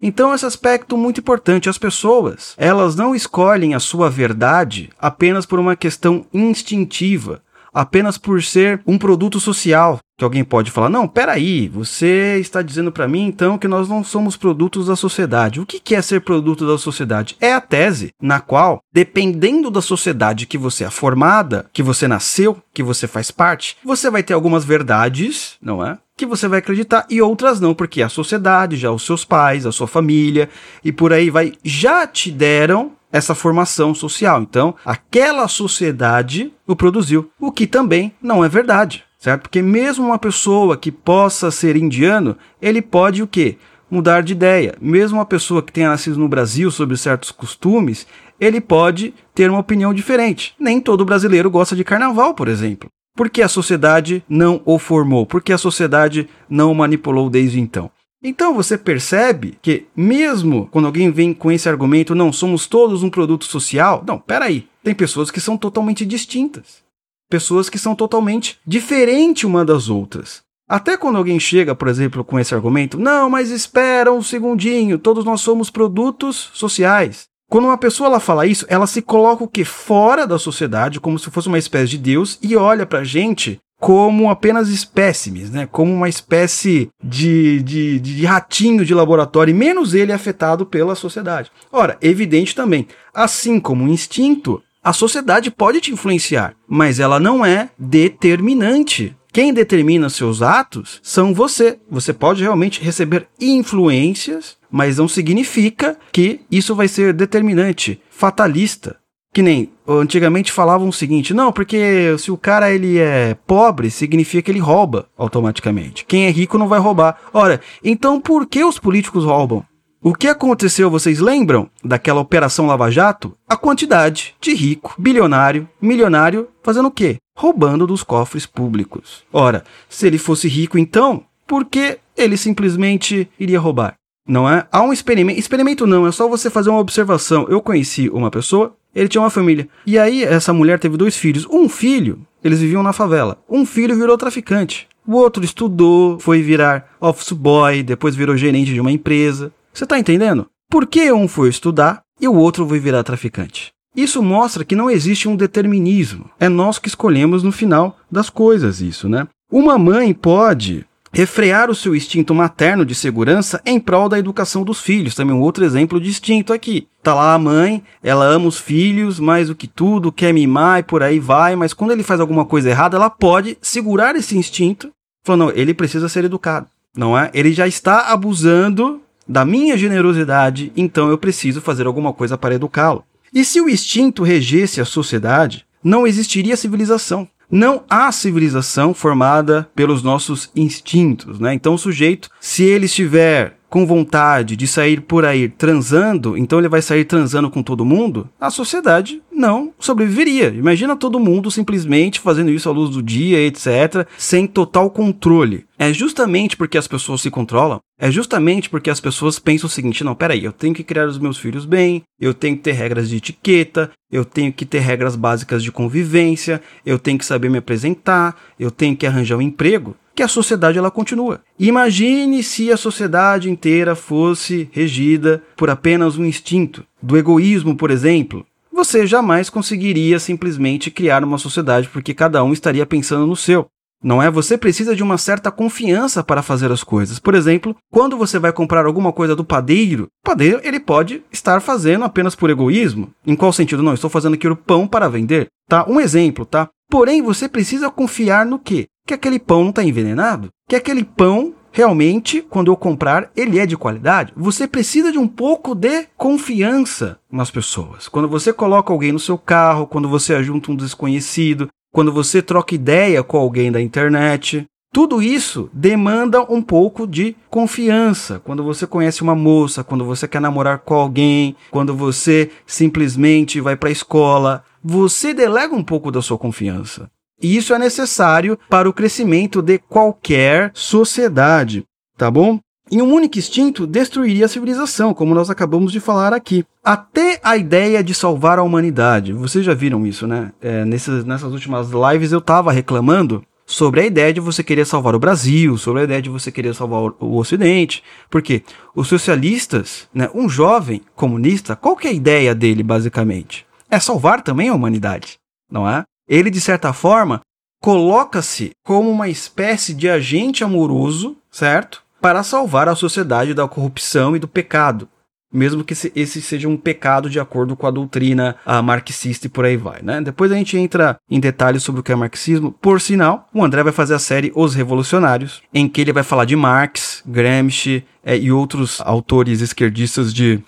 Então, 0.00 0.34
esse 0.34 0.44
aspecto 0.44 0.96
muito 0.96 1.20
importante. 1.20 1.68
As 1.68 1.78
pessoas, 1.78 2.54
elas 2.58 2.94
não 2.94 3.14
escolhem 3.14 3.74
a 3.74 3.80
sua 3.80 4.10
verdade 4.10 4.90
apenas 4.98 5.46
por 5.46 5.58
uma 5.58 5.74
questão 5.74 6.26
instintiva, 6.32 7.42
apenas 7.72 8.18
por 8.18 8.42
ser 8.42 8.82
um 8.86 8.98
produto 8.98 9.40
social, 9.40 9.98
que 10.16 10.24
alguém 10.24 10.44
pode 10.44 10.70
falar: 10.70 10.88
não, 10.88 11.06
peraí, 11.06 11.68
você 11.68 12.38
está 12.40 12.62
dizendo 12.62 12.90
para 12.90 13.08
mim 13.08 13.26
então 13.26 13.58
que 13.58 13.68
nós 13.68 13.88
não 13.88 14.02
somos 14.02 14.36
produtos 14.36 14.86
da 14.86 14.96
sociedade. 14.96 15.60
O 15.60 15.66
que 15.66 15.94
é 15.94 16.02
ser 16.02 16.20
produto 16.20 16.66
da 16.66 16.78
sociedade? 16.78 17.36
É 17.40 17.52
a 17.52 17.60
tese 17.60 18.12
na 18.20 18.40
qual, 18.40 18.80
dependendo 18.92 19.70
da 19.70 19.82
sociedade 19.82 20.46
que 20.46 20.58
você 20.58 20.84
é 20.84 20.90
formada, 20.90 21.66
que 21.72 21.82
você 21.82 22.08
nasceu, 22.08 22.56
que 22.72 22.82
você 22.82 23.06
faz 23.06 23.30
parte, 23.30 23.76
você 23.84 24.10
vai 24.10 24.22
ter 24.22 24.34
algumas 24.34 24.64
verdades, 24.64 25.56
não 25.60 25.84
é? 25.84 25.98
Que 26.16 26.24
você 26.24 26.48
vai 26.48 26.60
acreditar 26.60 27.06
e 27.10 27.20
outras 27.20 27.60
não, 27.60 27.74
porque 27.74 28.02
a 28.02 28.08
sociedade, 28.08 28.76
já 28.76 28.90
os 28.90 29.04
seus 29.04 29.24
pais, 29.24 29.66
a 29.66 29.72
sua 29.72 29.86
família 29.86 30.48
e 30.82 30.90
por 30.90 31.12
aí 31.12 31.28
vai, 31.28 31.52
já 31.62 32.06
te 32.06 32.30
deram 32.30 32.92
essa 33.12 33.34
formação 33.34 33.94
social. 33.94 34.40
Então, 34.40 34.74
aquela 34.84 35.46
sociedade 35.46 36.52
o 36.66 36.74
produziu, 36.74 37.30
o 37.38 37.52
que 37.52 37.66
também 37.66 38.12
não 38.20 38.44
é 38.44 38.48
verdade 38.48 39.05
certo? 39.26 39.42
Porque 39.42 39.60
mesmo 39.60 40.06
uma 40.06 40.20
pessoa 40.20 40.76
que 40.76 40.92
possa 40.92 41.50
ser 41.50 41.76
indiano, 41.76 42.36
ele 42.62 42.80
pode 42.80 43.24
o 43.24 43.26
quê? 43.26 43.56
Mudar 43.90 44.22
de 44.22 44.32
ideia. 44.32 44.76
Mesmo 44.80 45.18
uma 45.18 45.26
pessoa 45.26 45.60
que 45.60 45.72
tenha 45.72 45.88
nascido 45.88 46.16
no 46.16 46.28
Brasil 46.28 46.70
sobre 46.70 46.96
certos 46.96 47.32
costumes, 47.32 48.06
ele 48.38 48.60
pode 48.60 49.12
ter 49.34 49.50
uma 49.50 49.58
opinião 49.58 49.92
diferente. 49.92 50.54
Nem 50.60 50.80
todo 50.80 51.04
brasileiro 51.04 51.50
gosta 51.50 51.74
de 51.74 51.82
carnaval, 51.82 52.34
por 52.34 52.46
exemplo. 52.46 52.88
Porque 53.16 53.42
a 53.42 53.48
sociedade 53.48 54.22
não 54.28 54.62
o 54.64 54.78
formou, 54.78 55.26
porque 55.26 55.52
a 55.52 55.58
sociedade 55.58 56.28
não 56.48 56.70
o 56.70 56.74
manipulou 56.74 57.28
desde 57.28 57.58
então. 57.58 57.90
Então 58.22 58.54
você 58.54 58.78
percebe 58.78 59.58
que, 59.60 59.86
mesmo 59.96 60.68
quando 60.70 60.86
alguém 60.86 61.10
vem 61.10 61.34
com 61.34 61.50
esse 61.50 61.68
argumento, 61.68 62.14
não 62.14 62.32
somos 62.32 62.68
todos 62.68 63.02
um 63.02 63.10
produto 63.10 63.44
social, 63.44 64.04
não, 64.06 64.20
peraí, 64.20 64.68
tem 64.84 64.94
pessoas 64.94 65.32
que 65.32 65.40
são 65.40 65.56
totalmente 65.56 66.06
distintas 66.06 66.85
pessoas 67.28 67.68
que 67.68 67.78
são 67.78 67.94
totalmente 67.94 68.58
diferentes 68.66 69.44
uma 69.44 69.64
das 69.64 69.88
outras. 69.88 70.44
Até 70.68 70.96
quando 70.96 71.16
alguém 71.16 71.38
chega, 71.38 71.74
por 71.74 71.86
exemplo, 71.86 72.24
com 72.24 72.38
esse 72.40 72.54
argumento, 72.54 72.98
não, 72.98 73.30
mas 73.30 73.50
espera 73.50 74.12
um 74.12 74.22
segundinho, 74.22 74.98
todos 74.98 75.24
nós 75.24 75.40
somos 75.40 75.70
produtos 75.70 76.50
sociais. 76.54 77.28
Quando 77.48 77.66
uma 77.66 77.78
pessoa 77.78 78.08
ela 78.08 78.18
fala 78.18 78.46
isso, 78.46 78.66
ela 78.68 78.88
se 78.88 79.00
coloca 79.00 79.44
o 79.44 79.48
que 79.48 79.64
fora 79.64 80.26
da 80.26 80.38
sociedade, 80.38 80.98
como 80.98 81.18
se 81.18 81.30
fosse 81.30 81.46
uma 81.46 81.58
espécie 81.58 81.90
de 81.90 81.98
Deus 81.98 82.38
e 82.42 82.56
olha 82.56 82.84
pra 82.84 83.04
gente 83.04 83.60
como 83.78 84.30
apenas 84.30 84.68
espécimes, 84.68 85.50
né? 85.50 85.68
Como 85.70 85.92
uma 85.92 86.08
espécie 86.08 86.88
de, 87.02 87.62
de, 87.62 88.00
de 88.00 88.24
ratinho 88.24 88.84
de 88.84 88.94
laboratório, 88.94 89.54
menos 89.54 89.94
ele 89.94 90.12
é 90.12 90.14
afetado 90.14 90.64
pela 90.64 90.94
sociedade. 90.94 91.52
Ora, 91.70 91.98
evidente 92.00 92.54
também, 92.54 92.88
assim 93.14 93.60
como 93.60 93.84
o 93.84 93.88
instinto, 93.88 94.62
a 94.86 94.92
sociedade 94.92 95.50
pode 95.50 95.80
te 95.80 95.90
influenciar, 95.90 96.54
mas 96.68 97.00
ela 97.00 97.18
não 97.18 97.44
é 97.44 97.70
determinante. 97.76 99.16
Quem 99.32 99.52
determina 99.52 100.08
seus 100.08 100.42
atos 100.42 101.00
são 101.02 101.34
você. 101.34 101.80
Você 101.90 102.12
pode 102.12 102.44
realmente 102.44 102.80
receber 102.80 103.26
influências, 103.40 104.56
mas 104.70 104.98
não 104.98 105.08
significa 105.08 105.98
que 106.12 106.42
isso 106.48 106.72
vai 106.72 106.86
ser 106.86 107.12
determinante, 107.12 108.00
fatalista. 108.08 108.96
Que 109.34 109.42
nem 109.42 109.72
antigamente 109.88 110.52
falavam 110.52 110.88
o 110.88 110.92
seguinte: 110.92 111.34
não, 111.34 111.50
porque 111.50 112.14
se 112.16 112.30
o 112.30 112.36
cara 112.36 112.72
ele 112.72 112.96
é 112.96 113.36
pobre, 113.44 113.90
significa 113.90 114.40
que 114.40 114.52
ele 114.52 114.60
rouba 114.60 115.08
automaticamente. 115.18 116.04
Quem 116.06 116.26
é 116.26 116.30
rico 116.30 116.56
não 116.56 116.68
vai 116.68 116.78
roubar. 116.78 117.18
Ora, 117.34 117.60
então 117.82 118.20
por 118.20 118.46
que 118.46 118.62
os 118.62 118.78
políticos 118.78 119.24
roubam? 119.24 119.64
O 120.06 120.14
que 120.14 120.28
aconteceu, 120.28 120.88
vocês 120.88 121.18
lembram 121.18 121.68
daquela 121.82 122.20
Operação 122.20 122.68
Lava 122.68 122.88
Jato? 122.92 123.36
A 123.48 123.56
quantidade 123.56 124.36
de 124.40 124.54
rico, 124.54 124.94
bilionário, 124.96 125.68
milionário 125.82 126.46
fazendo 126.62 126.86
o 126.86 126.92
quê? 126.92 127.16
Roubando 127.36 127.88
dos 127.88 128.04
cofres 128.04 128.46
públicos. 128.46 129.24
Ora, 129.32 129.64
se 129.88 130.06
ele 130.06 130.16
fosse 130.16 130.46
rico 130.46 130.78
então, 130.78 131.24
por 131.44 131.64
que 131.64 131.98
ele 132.16 132.36
simplesmente 132.36 133.28
iria 133.36 133.58
roubar? 133.58 133.94
Não 134.28 134.48
é? 134.48 134.64
Há 134.70 134.80
um 134.80 134.92
experimento. 134.92 135.40
Experimento 135.40 135.88
não, 135.88 136.06
é 136.06 136.12
só 136.12 136.28
você 136.28 136.48
fazer 136.50 136.70
uma 136.70 136.78
observação. 136.78 137.44
Eu 137.48 137.60
conheci 137.60 138.08
uma 138.08 138.30
pessoa, 138.30 138.76
ele 138.94 139.08
tinha 139.08 139.20
uma 139.20 139.28
família. 139.28 139.68
E 139.84 139.98
aí, 139.98 140.22
essa 140.22 140.52
mulher 140.52 140.78
teve 140.78 140.96
dois 140.96 141.16
filhos. 141.16 141.48
Um 141.50 141.68
filho, 141.68 142.20
eles 142.44 142.60
viviam 142.60 142.80
na 142.84 142.92
favela. 142.92 143.38
Um 143.50 143.66
filho 143.66 143.96
virou 143.96 144.16
traficante. 144.16 144.86
O 145.04 145.14
outro 145.14 145.44
estudou, 145.44 146.18
foi 146.18 146.42
virar 146.42 146.96
office 147.00 147.32
boy, 147.32 147.82
depois 147.82 148.16
virou 148.16 148.36
gerente 148.36 148.72
de 148.72 148.80
uma 148.80 148.90
empresa. 148.90 149.52
Você 149.76 149.84
está 149.84 149.98
entendendo? 149.98 150.46
Por 150.70 150.86
que 150.86 151.12
um 151.12 151.28
foi 151.28 151.50
estudar 151.50 152.00
e 152.18 152.26
o 152.26 152.34
outro 152.34 152.64
vai 152.64 152.78
virar 152.78 153.02
traficante? 153.02 153.72
Isso 153.94 154.22
mostra 154.22 154.64
que 154.64 154.74
não 154.74 154.90
existe 154.90 155.28
um 155.28 155.36
determinismo. 155.36 156.30
É 156.40 156.48
nós 156.48 156.78
que 156.78 156.88
escolhemos 156.88 157.42
no 157.42 157.52
final 157.52 157.98
das 158.10 158.30
coisas 158.30 158.80
isso, 158.80 159.06
né? 159.06 159.28
Uma 159.52 159.76
mãe 159.76 160.14
pode 160.14 160.86
refrear 161.12 161.70
o 161.70 161.74
seu 161.74 161.94
instinto 161.94 162.34
materno 162.34 162.86
de 162.86 162.94
segurança 162.94 163.60
em 163.66 163.78
prol 163.78 164.08
da 164.08 164.18
educação 164.18 164.64
dos 164.64 164.80
filhos. 164.80 165.14
Também 165.14 165.36
um 165.36 165.42
outro 165.42 165.62
exemplo 165.62 166.00
distinto 166.00 166.54
aqui. 166.54 166.88
Tá 167.02 167.12
lá 167.12 167.34
a 167.34 167.38
mãe, 167.38 167.82
ela 168.02 168.24
ama 168.24 168.48
os 168.48 168.58
filhos 168.58 169.20
mais 169.20 169.48
do 169.48 169.54
que 169.54 169.66
tudo, 169.66 170.10
quer 170.10 170.32
mimar 170.32 170.80
e 170.80 170.84
por 170.84 171.02
aí 171.02 171.18
vai, 171.18 171.54
mas 171.54 171.74
quando 171.74 171.90
ele 171.90 172.02
faz 172.02 172.18
alguma 172.18 172.46
coisa 172.46 172.70
errada, 172.70 172.96
ela 172.96 173.10
pode 173.10 173.58
segurar 173.60 174.16
esse 174.16 174.38
instinto, 174.38 174.90
falando, 175.22 175.50
não, 175.50 175.50
ele 175.54 175.74
precisa 175.74 176.08
ser 176.08 176.24
educado, 176.24 176.66
não 176.96 177.16
é? 177.16 177.30
Ele 177.34 177.52
já 177.52 177.68
está 177.68 178.10
abusando 178.10 179.02
da 179.28 179.44
minha 179.44 179.76
generosidade, 179.76 180.72
então 180.76 181.10
eu 181.10 181.18
preciso 181.18 181.60
fazer 181.60 181.86
alguma 181.86 182.12
coisa 182.12 182.38
para 182.38 182.54
educá-lo. 182.54 183.04
E 183.32 183.44
se 183.44 183.60
o 183.60 183.68
instinto 183.68 184.22
regesse 184.22 184.80
a 184.80 184.84
sociedade, 184.84 185.66
não 185.82 186.06
existiria 186.06 186.56
civilização. 186.56 187.28
Não 187.50 187.84
há 187.88 188.10
civilização 188.10 188.92
formada 188.92 189.68
pelos 189.74 190.02
nossos 190.02 190.50
instintos, 190.54 191.38
né? 191.38 191.54
Então 191.54 191.74
o 191.74 191.78
sujeito, 191.78 192.28
se 192.40 192.64
ele 192.64 192.86
estiver 192.86 193.56
com 193.68 193.86
vontade 193.86 194.56
de 194.56 194.66
sair 194.66 195.00
por 195.00 195.24
aí 195.24 195.48
transando, 195.48 196.36
então 196.36 196.58
ele 196.58 196.68
vai 196.68 196.80
sair 196.80 197.04
transando 197.04 197.50
com 197.50 197.62
todo 197.62 197.84
mundo, 197.84 198.28
a 198.40 198.50
sociedade 198.50 199.22
não 199.36 199.72
sobreviveria. 199.78 200.48
Imagina 200.48 200.96
todo 200.96 201.20
mundo 201.20 201.50
simplesmente 201.50 202.18
fazendo 202.18 202.50
isso 202.50 202.68
à 202.68 202.72
luz 202.72 202.90
do 202.90 203.02
dia, 203.02 203.38
etc., 203.38 204.08
sem 204.16 204.46
total 204.46 204.90
controle. 204.90 205.66
É 205.78 205.92
justamente 205.92 206.56
porque 206.56 206.78
as 206.78 206.88
pessoas 206.88 207.20
se 207.20 207.30
controlam, 207.30 207.80
é 208.00 208.10
justamente 208.10 208.70
porque 208.70 208.88
as 208.88 208.98
pessoas 208.98 209.38
pensam 209.38 209.66
o 209.66 209.70
seguinte: 209.70 210.02
não, 210.02 210.14
peraí, 210.14 210.42
eu 210.42 210.52
tenho 210.52 210.74
que 210.74 210.82
criar 210.82 211.06
os 211.06 211.18
meus 211.18 211.36
filhos 211.36 211.66
bem, 211.66 212.02
eu 212.18 212.32
tenho 212.32 212.56
que 212.56 212.62
ter 212.62 212.72
regras 212.72 213.10
de 213.10 213.16
etiqueta, 213.16 213.90
eu 214.10 214.24
tenho 214.24 214.52
que 214.52 214.64
ter 214.64 214.78
regras 214.78 215.14
básicas 215.14 215.62
de 215.62 215.70
convivência, 215.70 216.62
eu 216.84 216.98
tenho 216.98 217.18
que 217.18 217.26
saber 217.26 217.50
me 217.50 217.58
apresentar, 217.58 218.34
eu 218.58 218.70
tenho 218.70 218.96
que 218.96 219.06
arranjar 219.06 219.36
um 219.36 219.42
emprego 219.42 219.94
que 220.16 220.22
a 220.22 220.28
sociedade 220.28 220.78
ela 220.78 220.90
continua. 220.90 221.42
Imagine 221.58 222.42
se 222.42 222.72
a 222.72 222.76
sociedade 222.78 223.50
inteira 223.50 223.94
fosse 223.94 224.66
regida 224.72 225.42
por 225.54 225.68
apenas 225.68 226.16
um 226.16 226.24
instinto, 226.24 226.82
do 227.02 227.18
egoísmo, 227.18 227.76
por 227.76 227.90
exemplo. 227.90 228.46
Você 228.76 229.06
jamais 229.06 229.48
conseguiria 229.48 230.20
simplesmente 230.20 230.90
criar 230.90 231.24
uma 231.24 231.38
sociedade 231.38 231.88
porque 231.88 232.12
cada 232.12 232.44
um 232.44 232.52
estaria 232.52 232.84
pensando 232.84 233.26
no 233.26 233.34
seu. 233.34 233.66
Não 234.04 234.22
é? 234.22 234.30
Você 234.30 234.58
precisa 234.58 234.94
de 234.94 235.02
uma 235.02 235.16
certa 235.16 235.50
confiança 235.50 236.22
para 236.22 236.42
fazer 236.42 236.70
as 236.70 236.84
coisas. 236.84 237.18
Por 237.18 237.34
exemplo, 237.34 237.74
quando 237.90 238.18
você 238.18 238.38
vai 238.38 238.52
comprar 238.52 238.84
alguma 238.84 239.14
coisa 239.14 239.34
do 239.34 239.42
padeiro, 239.42 240.04
o 240.04 240.28
padeiro 240.28 240.60
ele 240.62 240.78
pode 240.78 241.24
estar 241.32 241.60
fazendo 241.62 242.04
apenas 242.04 242.34
por 242.34 242.50
egoísmo. 242.50 243.10
Em 243.26 243.34
qual 243.34 243.50
sentido? 243.50 243.82
Não, 243.82 243.94
estou 243.94 244.10
fazendo 244.10 244.34
aquilo 244.34 244.54
pão 244.54 244.86
para 244.86 245.08
vender. 245.08 245.48
Tá? 245.66 245.86
Um 245.88 245.98
exemplo, 245.98 246.44
tá? 246.44 246.68
Porém, 246.90 247.22
você 247.22 247.48
precisa 247.48 247.90
confiar 247.90 248.44
no 248.44 248.58
quê? 248.58 248.86
que 249.06 249.14
aquele 249.14 249.38
pão 249.38 249.62
não 249.62 249.70
está 249.70 249.84
envenenado, 249.84 250.48
que 250.68 250.74
aquele 250.74 251.04
pão 251.04 251.54
realmente, 251.76 252.40
quando 252.40 252.72
eu 252.72 252.76
comprar, 252.76 253.30
ele 253.36 253.58
é 253.58 253.66
de 253.66 253.76
qualidade. 253.76 254.32
Você 254.34 254.66
precisa 254.66 255.12
de 255.12 255.18
um 255.18 255.28
pouco 255.28 255.74
de 255.74 256.06
confiança 256.16 257.18
nas 257.30 257.50
pessoas. 257.50 258.08
Quando 258.08 258.26
você 258.26 258.50
coloca 258.50 258.90
alguém 258.90 259.12
no 259.12 259.18
seu 259.18 259.36
carro, 259.36 259.86
quando 259.86 260.08
você 260.08 260.32
ajunta 260.32 260.72
um 260.72 260.74
desconhecido, 260.74 261.68
quando 261.92 262.10
você 262.10 262.40
troca 262.40 262.74
ideia 262.74 263.22
com 263.22 263.36
alguém 263.36 263.70
da 263.70 263.78
internet, 263.78 264.64
tudo 264.90 265.22
isso 265.22 265.68
demanda 265.70 266.40
um 266.50 266.62
pouco 266.62 267.06
de 267.06 267.36
confiança. 267.50 268.40
Quando 268.42 268.64
você 268.64 268.86
conhece 268.86 269.20
uma 269.20 269.34
moça, 269.34 269.84
quando 269.84 270.02
você 270.02 270.26
quer 270.26 270.40
namorar 270.40 270.78
com 270.78 270.94
alguém, 270.94 271.54
quando 271.70 271.94
você 271.94 272.50
simplesmente 272.66 273.60
vai 273.60 273.76
para 273.76 273.90
a 273.90 273.92
escola, 273.92 274.64
você 274.82 275.34
delega 275.34 275.74
um 275.74 275.84
pouco 275.84 276.10
da 276.10 276.22
sua 276.22 276.38
confiança. 276.38 277.10
E 277.42 277.56
isso 277.56 277.74
é 277.74 277.78
necessário 277.78 278.58
para 278.68 278.88
o 278.88 278.92
crescimento 278.92 279.60
de 279.60 279.78
qualquer 279.78 280.70
sociedade, 280.74 281.84
tá 282.16 282.30
bom? 282.30 282.58
E 282.90 283.02
um 283.02 283.12
único 283.12 283.38
instinto 283.38 283.86
destruiria 283.86 284.46
a 284.46 284.48
civilização, 284.48 285.12
como 285.12 285.34
nós 285.34 285.50
acabamos 285.50 285.90
de 285.90 285.98
falar 285.98 286.32
aqui. 286.32 286.64
Até 286.84 287.40
a 287.42 287.56
ideia 287.56 288.02
de 288.02 288.14
salvar 288.14 288.60
a 288.60 288.62
humanidade. 288.62 289.32
Vocês 289.32 289.64
já 289.64 289.74
viram 289.74 290.06
isso, 290.06 290.26
né? 290.26 290.52
É, 290.62 290.84
nessas, 290.84 291.24
nessas 291.24 291.52
últimas 291.52 291.88
lives 291.90 292.30
eu 292.30 292.38
estava 292.38 292.70
reclamando 292.70 293.42
sobre 293.66 294.00
a 294.00 294.06
ideia 294.06 294.32
de 294.32 294.38
você 294.38 294.62
querer 294.62 294.86
salvar 294.86 295.16
o 295.16 295.18
Brasil, 295.18 295.76
sobre 295.76 296.02
a 296.02 296.04
ideia 296.04 296.22
de 296.22 296.30
você 296.30 296.52
querer 296.52 296.72
salvar 296.74 297.12
o 297.18 297.36
Ocidente. 297.36 298.04
Porque 298.30 298.62
os 298.94 299.08
socialistas, 299.08 300.08
né, 300.14 300.30
um 300.32 300.48
jovem 300.48 301.02
comunista, 301.16 301.74
qual 301.74 301.96
que 301.96 302.06
é 302.06 302.10
a 302.10 302.14
ideia 302.14 302.54
dele, 302.54 302.84
basicamente? 302.84 303.66
É 303.90 303.98
salvar 303.98 304.42
também 304.42 304.68
a 304.68 304.74
humanidade, 304.74 305.38
não 305.68 305.88
é? 305.88 306.04
Ele, 306.28 306.50
de 306.50 306.60
certa 306.60 306.92
forma, 306.92 307.40
coloca-se 307.80 308.70
como 308.84 309.10
uma 309.10 309.28
espécie 309.28 309.94
de 309.94 310.08
agente 310.08 310.64
amoroso, 310.64 311.36
certo? 311.50 312.02
Para 312.20 312.42
salvar 312.42 312.88
a 312.88 312.94
sociedade 312.94 313.54
da 313.54 313.68
corrupção 313.68 314.34
e 314.34 314.38
do 314.38 314.48
pecado. 314.48 315.08
Mesmo 315.52 315.84
que 315.84 315.94
esse 316.14 316.42
seja 316.42 316.68
um 316.68 316.76
pecado 316.76 317.30
de 317.30 317.38
acordo 317.38 317.76
com 317.76 317.86
a 317.86 317.90
doutrina 317.90 318.56
a 318.66 318.82
marxista 318.82 319.46
e 319.46 319.48
por 319.48 319.64
aí 319.64 319.76
vai, 319.76 320.02
né? 320.02 320.20
Depois 320.20 320.50
a 320.50 320.56
gente 320.56 320.76
entra 320.76 321.16
em 321.30 321.38
detalhes 321.38 321.84
sobre 321.84 322.00
o 322.00 322.04
que 322.04 322.10
é 322.10 322.16
marxismo. 322.16 322.72
Por 322.72 323.00
sinal, 323.00 323.48
o 323.54 323.64
André 323.64 323.84
vai 323.84 323.92
fazer 323.92 324.14
a 324.14 324.18
série 324.18 324.52
Os 324.54 324.74
Revolucionários, 324.74 325.62
em 325.72 325.88
que 325.88 326.00
ele 326.00 326.12
vai 326.12 326.24
falar 326.24 326.44
de 326.44 326.56
Marx, 326.56 327.22
Gramsci 327.24 328.04
é, 328.24 328.36
e 328.36 328.50
outros 328.50 329.00
autores 329.00 329.60
esquerdistas 329.60 330.34
de 330.34 330.60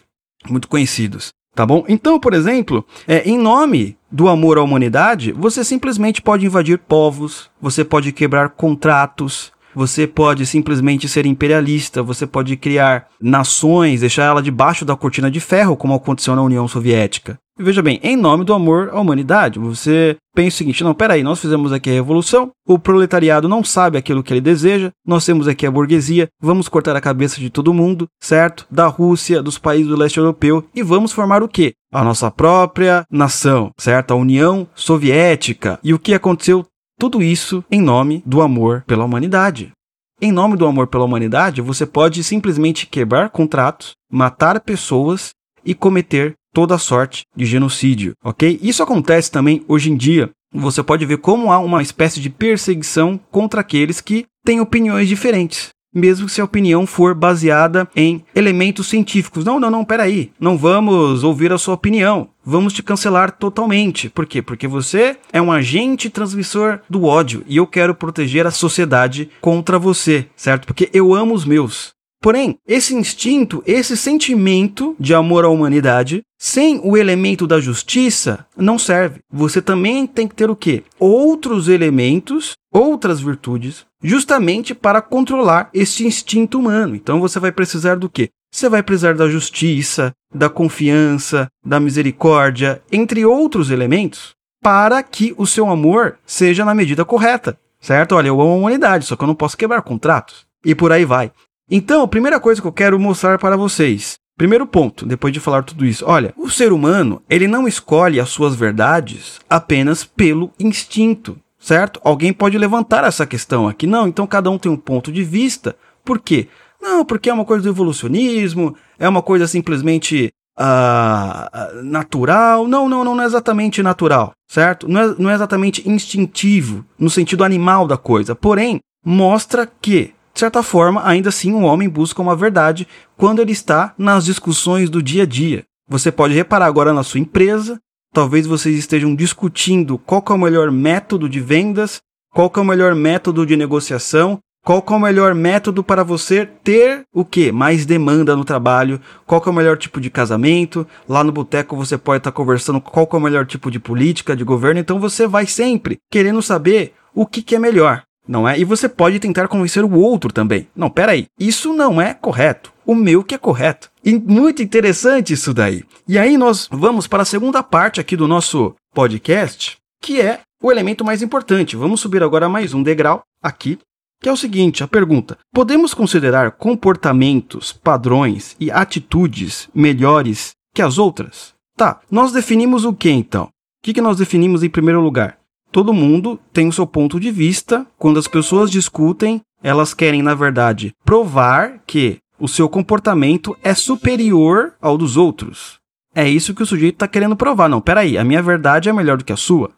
muito 0.48 0.68
conhecidos. 0.68 1.30
Tá 1.54 1.66
bom? 1.66 1.84
Então, 1.88 2.20
por 2.20 2.32
exemplo, 2.32 2.86
é, 3.06 3.28
em 3.28 3.36
nome 3.36 3.97
do 4.10 4.28
amor 4.28 4.58
à 4.58 4.62
humanidade, 4.62 5.32
você 5.32 5.62
simplesmente 5.62 6.22
pode 6.22 6.46
invadir 6.46 6.78
povos, 6.78 7.50
você 7.60 7.84
pode 7.84 8.12
quebrar 8.12 8.50
contratos, 8.50 9.52
você 9.74 10.06
pode 10.06 10.44
simplesmente 10.46 11.08
ser 11.08 11.26
imperialista, 11.26 12.02
você 12.02 12.26
pode 12.26 12.56
criar 12.56 13.06
nações, 13.20 14.00
deixar 14.00 14.24
ela 14.24 14.42
debaixo 14.42 14.84
da 14.84 14.96
cortina 14.96 15.30
de 15.30 15.40
ferro, 15.40 15.76
como 15.76 15.94
aconteceu 15.94 16.34
na 16.34 16.42
União 16.42 16.66
Soviética. 16.66 17.38
Veja 17.60 17.82
bem, 17.82 17.98
em 18.04 18.16
nome 18.16 18.44
do 18.44 18.54
amor 18.54 18.90
à 18.92 19.00
humanidade, 19.00 19.58
você 19.58 20.16
pensa 20.32 20.54
o 20.54 20.58
seguinte: 20.58 20.84
não, 20.84 20.94
peraí, 20.94 21.24
nós 21.24 21.40
fizemos 21.40 21.72
aqui 21.72 21.90
a 21.90 21.92
revolução, 21.92 22.50
o 22.64 22.78
proletariado 22.78 23.48
não 23.48 23.64
sabe 23.64 23.98
aquilo 23.98 24.22
que 24.22 24.32
ele 24.32 24.40
deseja, 24.40 24.90
nós 25.04 25.24
temos 25.24 25.48
aqui 25.48 25.66
a 25.66 25.70
burguesia, 25.70 26.28
vamos 26.40 26.68
cortar 26.68 26.94
a 26.94 27.00
cabeça 27.00 27.40
de 27.40 27.50
todo 27.50 27.74
mundo, 27.74 28.06
certo? 28.20 28.64
Da 28.70 28.86
Rússia, 28.86 29.42
dos 29.42 29.58
países 29.58 29.88
do 29.88 29.96
leste 29.96 30.18
europeu, 30.18 30.64
e 30.72 30.84
vamos 30.84 31.12
formar 31.12 31.42
o 31.42 31.48
quê? 31.48 31.74
A 31.90 32.04
nossa 32.04 32.30
própria 32.30 33.04
nação, 33.10 33.70
certo? 33.78 34.12
A 34.12 34.14
União 34.14 34.68
Soviética. 34.74 35.78
E 35.82 35.94
o 35.94 35.98
que 35.98 36.12
aconteceu? 36.12 36.66
Tudo 36.98 37.22
isso 37.22 37.64
em 37.70 37.80
nome 37.80 38.22
do 38.26 38.42
amor 38.42 38.84
pela 38.86 39.04
humanidade. 39.04 39.72
Em 40.20 40.30
nome 40.30 40.56
do 40.56 40.66
amor 40.66 40.88
pela 40.88 41.04
humanidade, 41.04 41.62
você 41.62 41.86
pode 41.86 42.22
simplesmente 42.22 42.86
quebrar 42.86 43.30
contratos, 43.30 43.92
matar 44.12 44.60
pessoas 44.60 45.30
e 45.64 45.74
cometer 45.74 46.34
toda 46.52 46.76
sorte 46.76 47.22
de 47.34 47.46
genocídio, 47.46 48.12
ok? 48.22 48.58
Isso 48.60 48.82
acontece 48.82 49.30
também 49.30 49.64
hoje 49.66 49.90
em 49.90 49.96
dia. 49.96 50.28
Você 50.52 50.82
pode 50.82 51.06
ver 51.06 51.18
como 51.18 51.52
há 51.52 51.58
uma 51.58 51.80
espécie 51.80 52.20
de 52.20 52.28
perseguição 52.28 53.18
contra 53.30 53.60
aqueles 53.60 54.00
que 54.00 54.26
têm 54.44 54.60
opiniões 54.60 55.08
diferentes. 55.08 55.68
Mesmo 55.94 56.28
se 56.28 56.40
a 56.40 56.44
opinião 56.44 56.86
for 56.86 57.14
baseada 57.14 57.88
em 57.96 58.24
elementos 58.34 58.86
científicos. 58.88 59.44
Não, 59.44 59.58
não, 59.58 59.70
não, 59.70 59.84
peraí. 59.84 60.30
Não 60.38 60.56
vamos 60.56 61.24
ouvir 61.24 61.52
a 61.52 61.58
sua 61.58 61.74
opinião. 61.74 62.28
Vamos 62.44 62.72
te 62.72 62.82
cancelar 62.82 63.32
totalmente. 63.32 64.08
Por 64.08 64.26
quê? 64.26 64.40
Porque 64.42 64.68
você 64.68 65.16
é 65.32 65.40
um 65.40 65.52
agente 65.52 66.10
transmissor 66.10 66.80
do 66.88 67.04
ódio 67.04 67.42
e 67.46 67.56
eu 67.56 67.66
quero 67.66 67.94
proteger 67.94 68.46
a 68.46 68.50
sociedade 68.50 69.30
contra 69.40 69.78
você, 69.78 70.26
certo? 70.36 70.66
Porque 70.66 70.90
eu 70.92 71.14
amo 71.14 71.34
os 71.34 71.44
meus. 71.44 71.97
Porém, 72.20 72.58
esse 72.66 72.94
instinto, 72.94 73.62
esse 73.64 73.96
sentimento 73.96 74.96
de 74.98 75.14
amor 75.14 75.44
à 75.44 75.48
humanidade, 75.48 76.22
sem 76.36 76.80
o 76.82 76.96
elemento 76.96 77.46
da 77.46 77.60
justiça, 77.60 78.44
não 78.56 78.78
serve. 78.78 79.20
Você 79.32 79.62
também 79.62 80.06
tem 80.06 80.26
que 80.26 80.34
ter 80.34 80.50
o 80.50 80.56
quê? 80.56 80.82
Outros 80.98 81.68
elementos, 81.68 82.52
outras 82.72 83.20
virtudes, 83.20 83.86
justamente 84.02 84.74
para 84.74 85.00
controlar 85.00 85.70
esse 85.72 86.04
instinto 86.04 86.58
humano. 86.58 86.96
Então 86.96 87.20
você 87.20 87.38
vai 87.38 87.52
precisar 87.52 87.96
do 87.96 88.08
quê? 88.08 88.30
Você 88.52 88.68
vai 88.68 88.82
precisar 88.82 89.14
da 89.14 89.28
justiça, 89.28 90.12
da 90.34 90.48
confiança, 90.48 91.48
da 91.64 91.78
misericórdia, 91.78 92.82
entre 92.90 93.24
outros 93.24 93.70
elementos, 93.70 94.34
para 94.62 95.02
que 95.02 95.34
o 95.36 95.46
seu 95.46 95.68
amor 95.68 96.18
seja 96.26 96.64
na 96.64 96.74
medida 96.74 97.04
correta. 97.04 97.58
Certo? 97.80 98.16
Olha, 98.16 98.28
eu 98.28 98.40
amo 98.40 98.52
a 98.52 98.56
humanidade, 98.56 99.06
só 99.06 99.14
que 99.14 99.22
eu 99.22 99.28
não 99.28 99.34
posso 99.34 99.56
quebrar 99.56 99.82
contratos. 99.82 100.46
E 100.64 100.74
por 100.74 100.90
aí 100.90 101.04
vai. 101.04 101.30
Então, 101.70 102.02
a 102.02 102.08
primeira 102.08 102.40
coisa 102.40 102.62
que 102.62 102.66
eu 102.66 102.72
quero 102.72 102.98
mostrar 102.98 103.38
para 103.38 103.56
vocês, 103.56 104.16
primeiro 104.38 104.66
ponto, 104.66 105.04
depois 105.04 105.32
de 105.32 105.40
falar 105.40 105.62
tudo 105.62 105.84
isso, 105.84 106.04
olha, 106.06 106.32
o 106.36 106.48
ser 106.48 106.72
humano, 106.72 107.20
ele 107.28 107.46
não 107.46 107.68
escolhe 107.68 108.18
as 108.18 108.30
suas 108.30 108.54
verdades 108.54 109.38
apenas 109.50 110.02
pelo 110.02 110.50
instinto, 110.58 111.38
certo? 111.58 112.00
Alguém 112.02 112.32
pode 112.32 112.56
levantar 112.56 113.04
essa 113.04 113.26
questão 113.26 113.68
aqui, 113.68 113.86
não, 113.86 114.08
então 114.08 114.26
cada 114.26 114.50
um 114.50 114.58
tem 114.58 114.72
um 114.72 114.76
ponto 114.76 115.12
de 115.12 115.22
vista. 115.22 115.76
Por 116.02 116.18
quê? 116.18 116.48
Não, 116.80 117.04
porque 117.04 117.28
é 117.28 117.34
uma 117.34 117.44
coisa 117.44 117.64
do 117.64 117.68
evolucionismo, 117.68 118.74
é 118.98 119.06
uma 119.06 119.20
coisa 119.20 119.46
simplesmente 119.46 120.32
uh, 120.58 121.82
natural. 121.82 122.66
Não, 122.66 122.88
não, 122.88 123.04
não, 123.04 123.14
não 123.14 123.22
é 123.22 123.26
exatamente 123.26 123.82
natural, 123.82 124.32
certo? 124.48 124.88
Não 124.88 125.00
é, 125.00 125.14
não 125.18 125.30
é 125.30 125.34
exatamente 125.34 125.86
instintivo, 125.88 126.84
no 126.98 127.10
sentido 127.10 127.44
animal 127.44 127.86
da 127.86 127.98
coisa. 127.98 128.34
Porém, 128.34 128.80
mostra 129.04 129.66
que 129.66 130.14
de 130.38 130.40
certa 130.40 130.62
forma, 130.62 131.04
ainda 131.04 131.30
assim 131.30 131.52
o 131.52 131.62
homem 131.62 131.88
busca 131.88 132.22
uma 132.22 132.36
verdade 132.36 132.86
quando 133.16 133.42
ele 133.42 133.50
está 133.50 133.92
nas 133.98 134.24
discussões 134.24 134.88
do 134.88 135.02
dia 135.02 135.24
a 135.24 135.26
dia. 135.26 135.64
Você 135.88 136.12
pode 136.12 136.32
reparar 136.32 136.66
agora 136.66 136.92
na 136.92 137.02
sua 137.02 137.18
empresa, 137.18 137.80
talvez 138.14 138.46
vocês 138.46 138.78
estejam 138.78 139.16
discutindo 139.16 139.98
qual 139.98 140.24
é 140.30 140.32
o 140.32 140.38
melhor 140.38 140.70
método 140.70 141.28
de 141.28 141.40
vendas, 141.40 141.98
qual 142.32 142.52
é 142.56 142.60
o 142.60 142.64
melhor 142.64 142.94
método 142.94 143.44
de 143.44 143.56
negociação, 143.56 144.38
Qual 144.64 144.84
é 144.86 144.92
o 144.92 145.00
melhor 145.00 145.34
método 145.34 145.82
para 145.82 146.04
você 146.04 146.44
ter 146.44 147.02
o 147.14 147.24
que? 147.24 147.50
Mais 147.50 147.86
demanda 147.86 148.36
no 148.36 148.44
trabalho? 148.44 149.00
Qual 149.26 149.42
é 149.46 149.48
o 149.48 149.52
melhor 149.52 149.78
tipo 149.78 149.98
de 149.98 150.10
casamento? 150.10 150.86
Lá 151.08 151.24
no 151.24 151.32
boteco 151.32 151.74
você 151.74 151.96
pode 151.96 152.18
estar 152.18 152.32
conversando 152.32 152.80
qual 152.80 153.08
é 153.10 153.16
o 153.16 153.20
melhor 153.20 153.46
tipo 153.46 153.70
de 153.70 153.80
política, 153.80 154.36
de 154.36 154.44
governo, 154.44 154.78
então 154.78 155.00
você 155.00 155.26
vai 155.26 155.46
sempre 155.46 155.98
querendo 156.10 156.42
saber 156.42 156.92
o 157.14 157.24
que, 157.24 157.40
que 157.40 157.54
é 157.54 157.58
melhor, 157.58 158.02
não 158.28 158.46
é? 158.46 158.58
E 158.58 158.64
você 158.64 158.88
pode 158.88 159.18
tentar 159.18 159.48
convencer 159.48 159.82
o 159.82 159.98
outro 159.98 160.32
também. 160.32 160.68
Não, 160.76 160.90
peraí, 160.90 161.26
isso 161.40 161.72
não 161.72 162.00
é 162.00 162.12
correto. 162.12 162.72
O 162.84 162.94
meu 162.94 163.24
que 163.24 163.34
é 163.34 163.38
correto. 163.38 163.90
E 164.04 164.14
muito 164.14 164.62
interessante 164.62 165.32
isso 165.32 165.54
daí. 165.54 165.82
E 166.06 166.18
aí 166.18 166.36
nós 166.36 166.68
vamos 166.70 167.06
para 167.06 167.22
a 167.22 167.26
segunda 167.26 167.62
parte 167.62 168.00
aqui 168.00 168.16
do 168.16 168.28
nosso 168.28 168.74
podcast, 168.94 169.78
que 170.00 170.20
é 170.20 170.40
o 170.62 170.70
elemento 170.70 171.04
mais 171.04 171.22
importante. 171.22 171.76
Vamos 171.76 172.00
subir 172.00 172.22
agora 172.22 172.48
mais 172.48 172.74
um 172.74 172.82
degrau 172.82 173.22
aqui 173.42 173.78
que 174.20 174.28
é 174.28 174.32
o 174.32 174.36
seguinte, 174.36 174.82
a 174.82 174.88
pergunta: 174.88 175.38
podemos 175.52 175.94
considerar 175.94 176.52
comportamentos, 176.52 177.72
padrões 177.72 178.56
e 178.58 178.70
atitudes 178.70 179.68
melhores 179.74 180.52
que 180.74 180.82
as 180.82 180.98
outras? 180.98 181.54
Tá, 181.76 182.00
nós 182.10 182.32
definimos 182.32 182.84
o 182.84 182.92
que 182.92 183.10
então? 183.10 183.44
O 183.44 183.50
que, 183.84 183.94
que 183.94 184.00
nós 184.00 184.18
definimos 184.18 184.64
em 184.64 184.68
primeiro 184.68 185.00
lugar? 185.00 185.37
Todo 185.70 185.92
mundo 185.92 186.38
tem 186.52 186.68
o 186.68 186.72
seu 186.72 186.86
ponto 186.86 187.20
de 187.20 187.30
vista. 187.30 187.86
Quando 187.98 188.18
as 188.18 188.26
pessoas 188.26 188.70
discutem, 188.70 189.40
elas 189.62 189.92
querem, 189.92 190.22
na 190.22 190.34
verdade, 190.34 190.94
provar 191.04 191.80
que 191.86 192.18
o 192.38 192.48
seu 192.48 192.68
comportamento 192.68 193.56
é 193.62 193.74
superior 193.74 194.74
ao 194.80 194.96
dos 194.96 195.16
outros. 195.16 195.78
É 196.14 196.28
isso 196.28 196.54
que 196.54 196.62
o 196.62 196.66
sujeito 196.66 196.94
está 196.94 197.08
querendo 197.08 197.36
provar. 197.36 197.68
Não, 197.68 197.80
peraí, 197.80 198.16
a 198.16 198.24
minha 198.24 198.42
verdade 198.42 198.88
é 198.88 198.92
melhor 198.92 199.18
do 199.18 199.24
que 199.24 199.32
a 199.32 199.36
sua. 199.36 199.70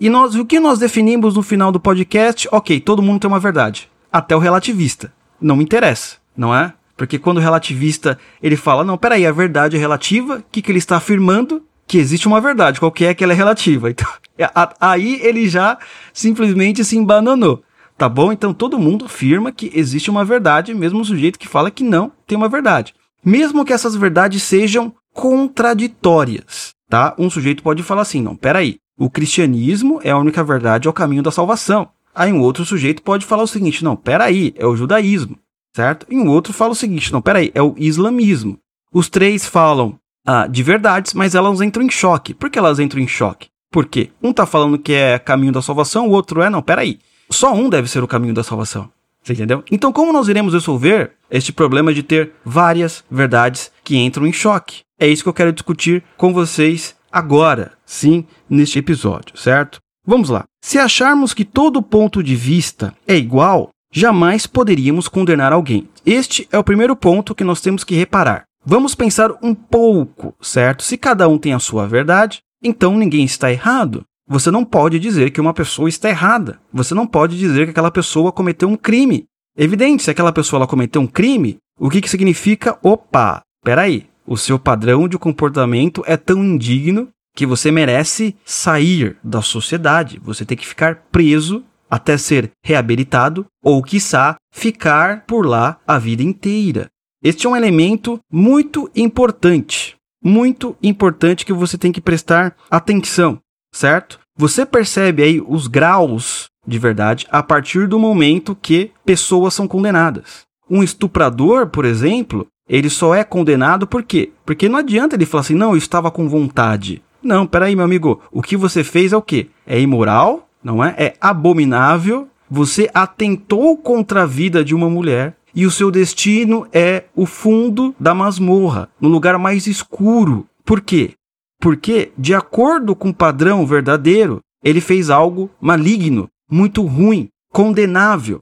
E 0.00 0.08
nós, 0.08 0.34
o 0.34 0.44
que 0.44 0.60
nós 0.60 0.78
definimos 0.78 1.34
no 1.34 1.42
final 1.42 1.72
do 1.72 1.80
podcast? 1.80 2.48
Ok, 2.52 2.80
todo 2.80 3.02
mundo 3.02 3.20
tem 3.20 3.28
uma 3.28 3.40
verdade. 3.40 3.88
Até 4.12 4.36
o 4.36 4.38
relativista. 4.38 5.12
Não 5.40 5.56
me 5.56 5.64
interessa, 5.64 6.16
não 6.36 6.54
é? 6.54 6.72
Porque 6.96 7.18
quando 7.18 7.38
o 7.38 7.40
relativista 7.40 8.18
ele 8.42 8.56
fala, 8.56 8.84
não, 8.84 8.98
peraí, 8.98 9.24
a 9.24 9.32
verdade 9.32 9.76
é 9.76 9.78
relativa, 9.78 10.38
o 10.38 10.44
que, 10.50 10.60
que 10.60 10.70
ele 10.70 10.78
está 10.78 10.96
afirmando? 10.96 11.62
Que 11.88 11.98
existe 11.98 12.28
uma 12.28 12.40
verdade, 12.40 12.78
qualquer 12.78 13.06
é 13.10 13.14
que 13.14 13.24
ela 13.24 13.32
é 13.32 13.36
relativa. 13.36 13.88
Então, 14.40 14.68
aí 14.80 15.18
ele 15.20 15.48
já 15.48 15.76
simplesmente 16.12 16.84
se 16.84 16.96
embananou. 16.96 17.60
Tá 17.96 18.08
bom? 18.08 18.30
Então 18.30 18.54
todo 18.54 18.78
mundo 18.78 19.06
afirma 19.06 19.50
que 19.50 19.72
existe 19.74 20.08
uma 20.08 20.24
verdade, 20.24 20.72
mesmo 20.72 21.00
o 21.00 21.04
sujeito 21.04 21.40
que 21.40 21.48
fala 21.48 21.72
que 21.72 21.82
não 21.82 22.12
tem 22.24 22.38
uma 22.38 22.48
verdade. 22.48 22.94
Mesmo 23.24 23.64
que 23.64 23.72
essas 23.72 23.96
verdades 23.96 24.44
sejam 24.44 24.94
contraditórias, 25.12 26.70
tá? 26.88 27.16
Um 27.18 27.28
sujeito 27.28 27.64
pode 27.64 27.82
falar 27.82 28.02
assim, 28.02 28.22
não, 28.22 28.36
peraí, 28.36 28.76
o 28.96 29.10
cristianismo 29.10 30.00
é 30.04 30.10
a 30.10 30.18
única 30.18 30.44
verdade, 30.44 30.86
é 30.86 30.90
o 30.90 30.94
caminho 30.94 31.22
da 31.22 31.32
salvação. 31.32 31.88
Aí 32.14 32.32
um 32.32 32.40
outro 32.40 32.64
sujeito 32.64 33.02
pode 33.02 33.24
falar 33.24 33.44
o 33.44 33.48
seguinte: 33.48 33.84
não, 33.84 33.94
peraí, 33.94 34.52
é 34.56 34.66
o 34.66 34.74
judaísmo, 34.74 35.38
certo? 35.74 36.04
E 36.10 36.16
um 36.16 36.28
outro 36.28 36.52
fala 36.52 36.72
o 36.72 36.76
seguinte: 36.76 37.12
não, 37.12 37.22
peraí, 37.22 37.52
é 37.54 37.62
o 37.62 37.74
islamismo. 37.76 38.58
Os 38.92 39.08
três 39.08 39.46
falam 39.46 39.98
ah, 40.30 40.46
de 40.46 40.62
verdades, 40.62 41.14
mas 41.14 41.34
elas 41.34 41.62
entram 41.62 41.82
em 41.82 41.88
choque. 41.88 42.34
Por 42.34 42.50
que 42.50 42.58
elas 42.58 42.78
entram 42.78 43.00
em 43.00 43.08
choque? 43.08 43.48
Porque 43.72 44.10
um 44.22 44.28
está 44.28 44.44
falando 44.44 44.78
que 44.78 44.92
é 44.92 45.18
caminho 45.18 45.52
da 45.52 45.62
salvação, 45.62 46.06
o 46.06 46.10
outro 46.10 46.42
é, 46.42 46.50
não, 46.50 46.60
peraí, 46.60 46.98
só 47.30 47.54
um 47.54 47.70
deve 47.70 47.88
ser 47.88 48.04
o 48.04 48.06
caminho 48.06 48.34
da 48.34 48.42
salvação. 48.42 48.90
Você 49.24 49.32
entendeu? 49.32 49.64
Então, 49.72 49.90
como 49.90 50.12
nós 50.12 50.28
iremos 50.28 50.52
resolver 50.52 51.12
este 51.30 51.50
problema 51.50 51.94
de 51.94 52.02
ter 52.02 52.32
várias 52.44 53.02
verdades 53.10 53.72
que 53.82 53.96
entram 53.96 54.26
em 54.26 54.32
choque? 54.32 54.80
É 55.00 55.08
isso 55.08 55.22
que 55.22 55.30
eu 55.30 55.34
quero 55.34 55.52
discutir 55.52 56.04
com 56.18 56.34
vocês 56.34 56.94
agora, 57.10 57.72
sim, 57.86 58.26
neste 58.50 58.78
episódio, 58.78 59.34
certo? 59.34 59.78
Vamos 60.06 60.28
lá. 60.28 60.44
Se 60.62 60.78
acharmos 60.78 61.32
que 61.32 61.44
todo 61.44 61.82
ponto 61.82 62.22
de 62.22 62.36
vista 62.36 62.92
é 63.06 63.16
igual, 63.16 63.70
jamais 63.90 64.46
poderíamos 64.46 65.08
condenar 65.08 65.54
alguém. 65.54 65.88
Este 66.04 66.46
é 66.52 66.58
o 66.58 66.64
primeiro 66.64 66.94
ponto 66.94 67.34
que 67.34 67.44
nós 67.44 67.62
temos 67.62 67.82
que 67.82 67.94
reparar. 67.94 68.44
Vamos 68.64 68.94
pensar 68.94 69.30
um 69.42 69.54
pouco, 69.54 70.34
certo? 70.40 70.82
Se 70.82 70.96
cada 70.98 71.28
um 71.28 71.38
tem 71.38 71.52
a 71.52 71.58
sua 71.58 71.86
verdade, 71.86 72.40
então 72.62 72.96
ninguém 72.96 73.24
está 73.24 73.50
errado. 73.50 74.04
Você 74.28 74.50
não 74.50 74.64
pode 74.64 74.98
dizer 74.98 75.30
que 75.30 75.40
uma 75.40 75.54
pessoa 75.54 75.88
está 75.88 76.10
errada. 76.10 76.60
Você 76.72 76.94
não 76.94 77.06
pode 77.06 77.38
dizer 77.38 77.64
que 77.64 77.70
aquela 77.70 77.90
pessoa 77.90 78.30
cometeu 78.30 78.68
um 78.68 78.76
crime. 78.76 79.24
Evidente, 79.56 80.02
se 80.02 80.10
aquela 80.10 80.32
pessoa 80.32 80.58
ela 80.58 80.66
cometeu 80.66 81.00
um 81.00 81.06
crime, 81.06 81.56
o 81.80 81.88
que, 81.88 82.00
que 82.00 82.10
significa? 82.10 82.78
Opa, 82.82 83.40
peraí, 83.64 84.06
o 84.26 84.36
seu 84.36 84.58
padrão 84.58 85.08
de 85.08 85.16
comportamento 85.16 86.04
é 86.06 86.16
tão 86.16 86.44
indigno 86.44 87.08
que 87.34 87.46
você 87.46 87.70
merece 87.70 88.36
sair 88.44 89.16
da 89.24 89.40
sociedade. 89.40 90.20
Você 90.22 90.44
tem 90.44 90.56
que 90.56 90.66
ficar 90.66 91.04
preso 91.10 91.64
até 91.88 92.18
ser 92.18 92.50
reabilitado 92.62 93.46
ou, 93.62 93.82
quiçá, 93.82 94.36
ficar 94.52 95.24
por 95.24 95.46
lá 95.46 95.78
a 95.86 95.98
vida 95.98 96.22
inteira. 96.22 96.88
Este 97.22 97.46
é 97.46 97.50
um 97.50 97.56
elemento 97.56 98.20
muito 98.32 98.88
importante, 98.94 99.96
muito 100.22 100.76
importante 100.80 101.44
que 101.44 101.52
você 101.52 101.76
tem 101.76 101.90
que 101.90 102.00
prestar 102.00 102.54
atenção, 102.70 103.40
certo? 103.74 104.20
Você 104.36 104.64
percebe 104.64 105.24
aí 105.24 105.42
os 105.44 105.66
graus 105.66 106.46
de 106.64 106.78
verdade 106.78 107.26
a 107.30 107.42
partir 107.42 107.88
do 107.88 107.98
momento 107.98 108.54
que 108.54 108.92
pessoas 109.04 109.52
são 109.54 109.66
condenadas. 109.66 110.42
Um 110.70 110.80
estuprador, 110.80 111.66
por 111.66 111.84
exemplo, 111.84 112.46
ele 112.68 112.88
só 112.88 113.14
é 113.14 113.24
condenado 113.24 113.84
por 113.84 114.04
quê? 114.04 114.30
Porque 114.46 114.68
não 114.68 114.78
adianta 114.78 115.16
ele 115.16 115.26
falar 115.26 115.40
assim, 115.40 115.54
não, 115.54 115.70
eu 115.72 115.78
estava 115.78 116.12
com 116.12 116.28
vontade. 116.28 117.02
Não, 117.20 117.48
peraí, 117.48 117.74
meu 117.74 117.84
amigo, 117.84 118.22
o 118.30 118.42
que 118.42 118.56
você 118.56 118.84
fez 118.84 119.12
é 119.12 119.16
o 119.16 119.22
quê? 119.22 119.48
É 119.66 119.80
imoral, 119.80 120.48
não 120.62 120.84
é? 120.84 120.94
É 120.96 121.14
abominável. 121.20 122.28
Você 122.48 122.88
atentou 122.94 123.76
contra 123.76 124.22
a 124.22 124.26
vida 124.26 124.64
de 124.64 124.74
uma 124.74 124.88
mulher 124.88 125.37
e 125.58 125.66
o 125.66 125.72
seu 125.72 125.90
destino 125.90 126.68
é 126.72 127.06
o 127.16 127.26
fundo 127.26 127.92
da 127.98 128.14
masmorra, 128.14 128.88
no 129.00 129.08
lugar 129.08 129.36
mais 129.38 129.66
escuro. 129.66 130.46
Por 130.64 130.80
quê? 130.80 131.14
Porque, 131.60 132.12
de 132.16 132.32
acordo 132.32 132.94
com 132.94 133.08
o 133.08 133.14
padrão 133.14 133.66
verdadeiro, 133.66 134.38
ele 134.62 134.80
fez 134.80 135.10
algo 135.10 135.50
maligno, 135.60 136.28
muito 136.48 136.82
ruim, 136.82 137.28
condenável. 137.52 138.38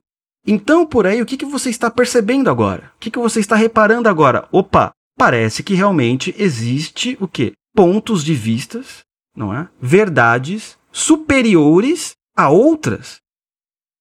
Então, 0.47 0.85
por 0.85 1.07
aí, 1.07 1.23
o 1.23 1.25
que, 1.25 1.39
que 1.39 1.47
você 1.47 1.71
está 1.71 1.91
percebendo 1.91 2.51
agora? 2.51 2.93
O 2.97 2.99
que, 3.01 3.11
que 3.11 3.19
você 3.19 3.41
está 3.41 3.57
reparando 3.57 4.11
agora? 4.11 4.47
Opa, 4.53 4.93
parece 5.17 5.63
que 5.63 5.73
realmente 5.73 6.35
existe 6.37 7.17
o 7.19 7.27
quê? 7.27 7.55
Pontos 7.75 8.23
de 8.23 8.35
vistas, 8.35 9.05
não 9.35 9.55
é? 9.55 9.67
Verdades 9.81 10.77
superiores 10.93 12.13
a 12.37 12.51
outras. 12.51 13.17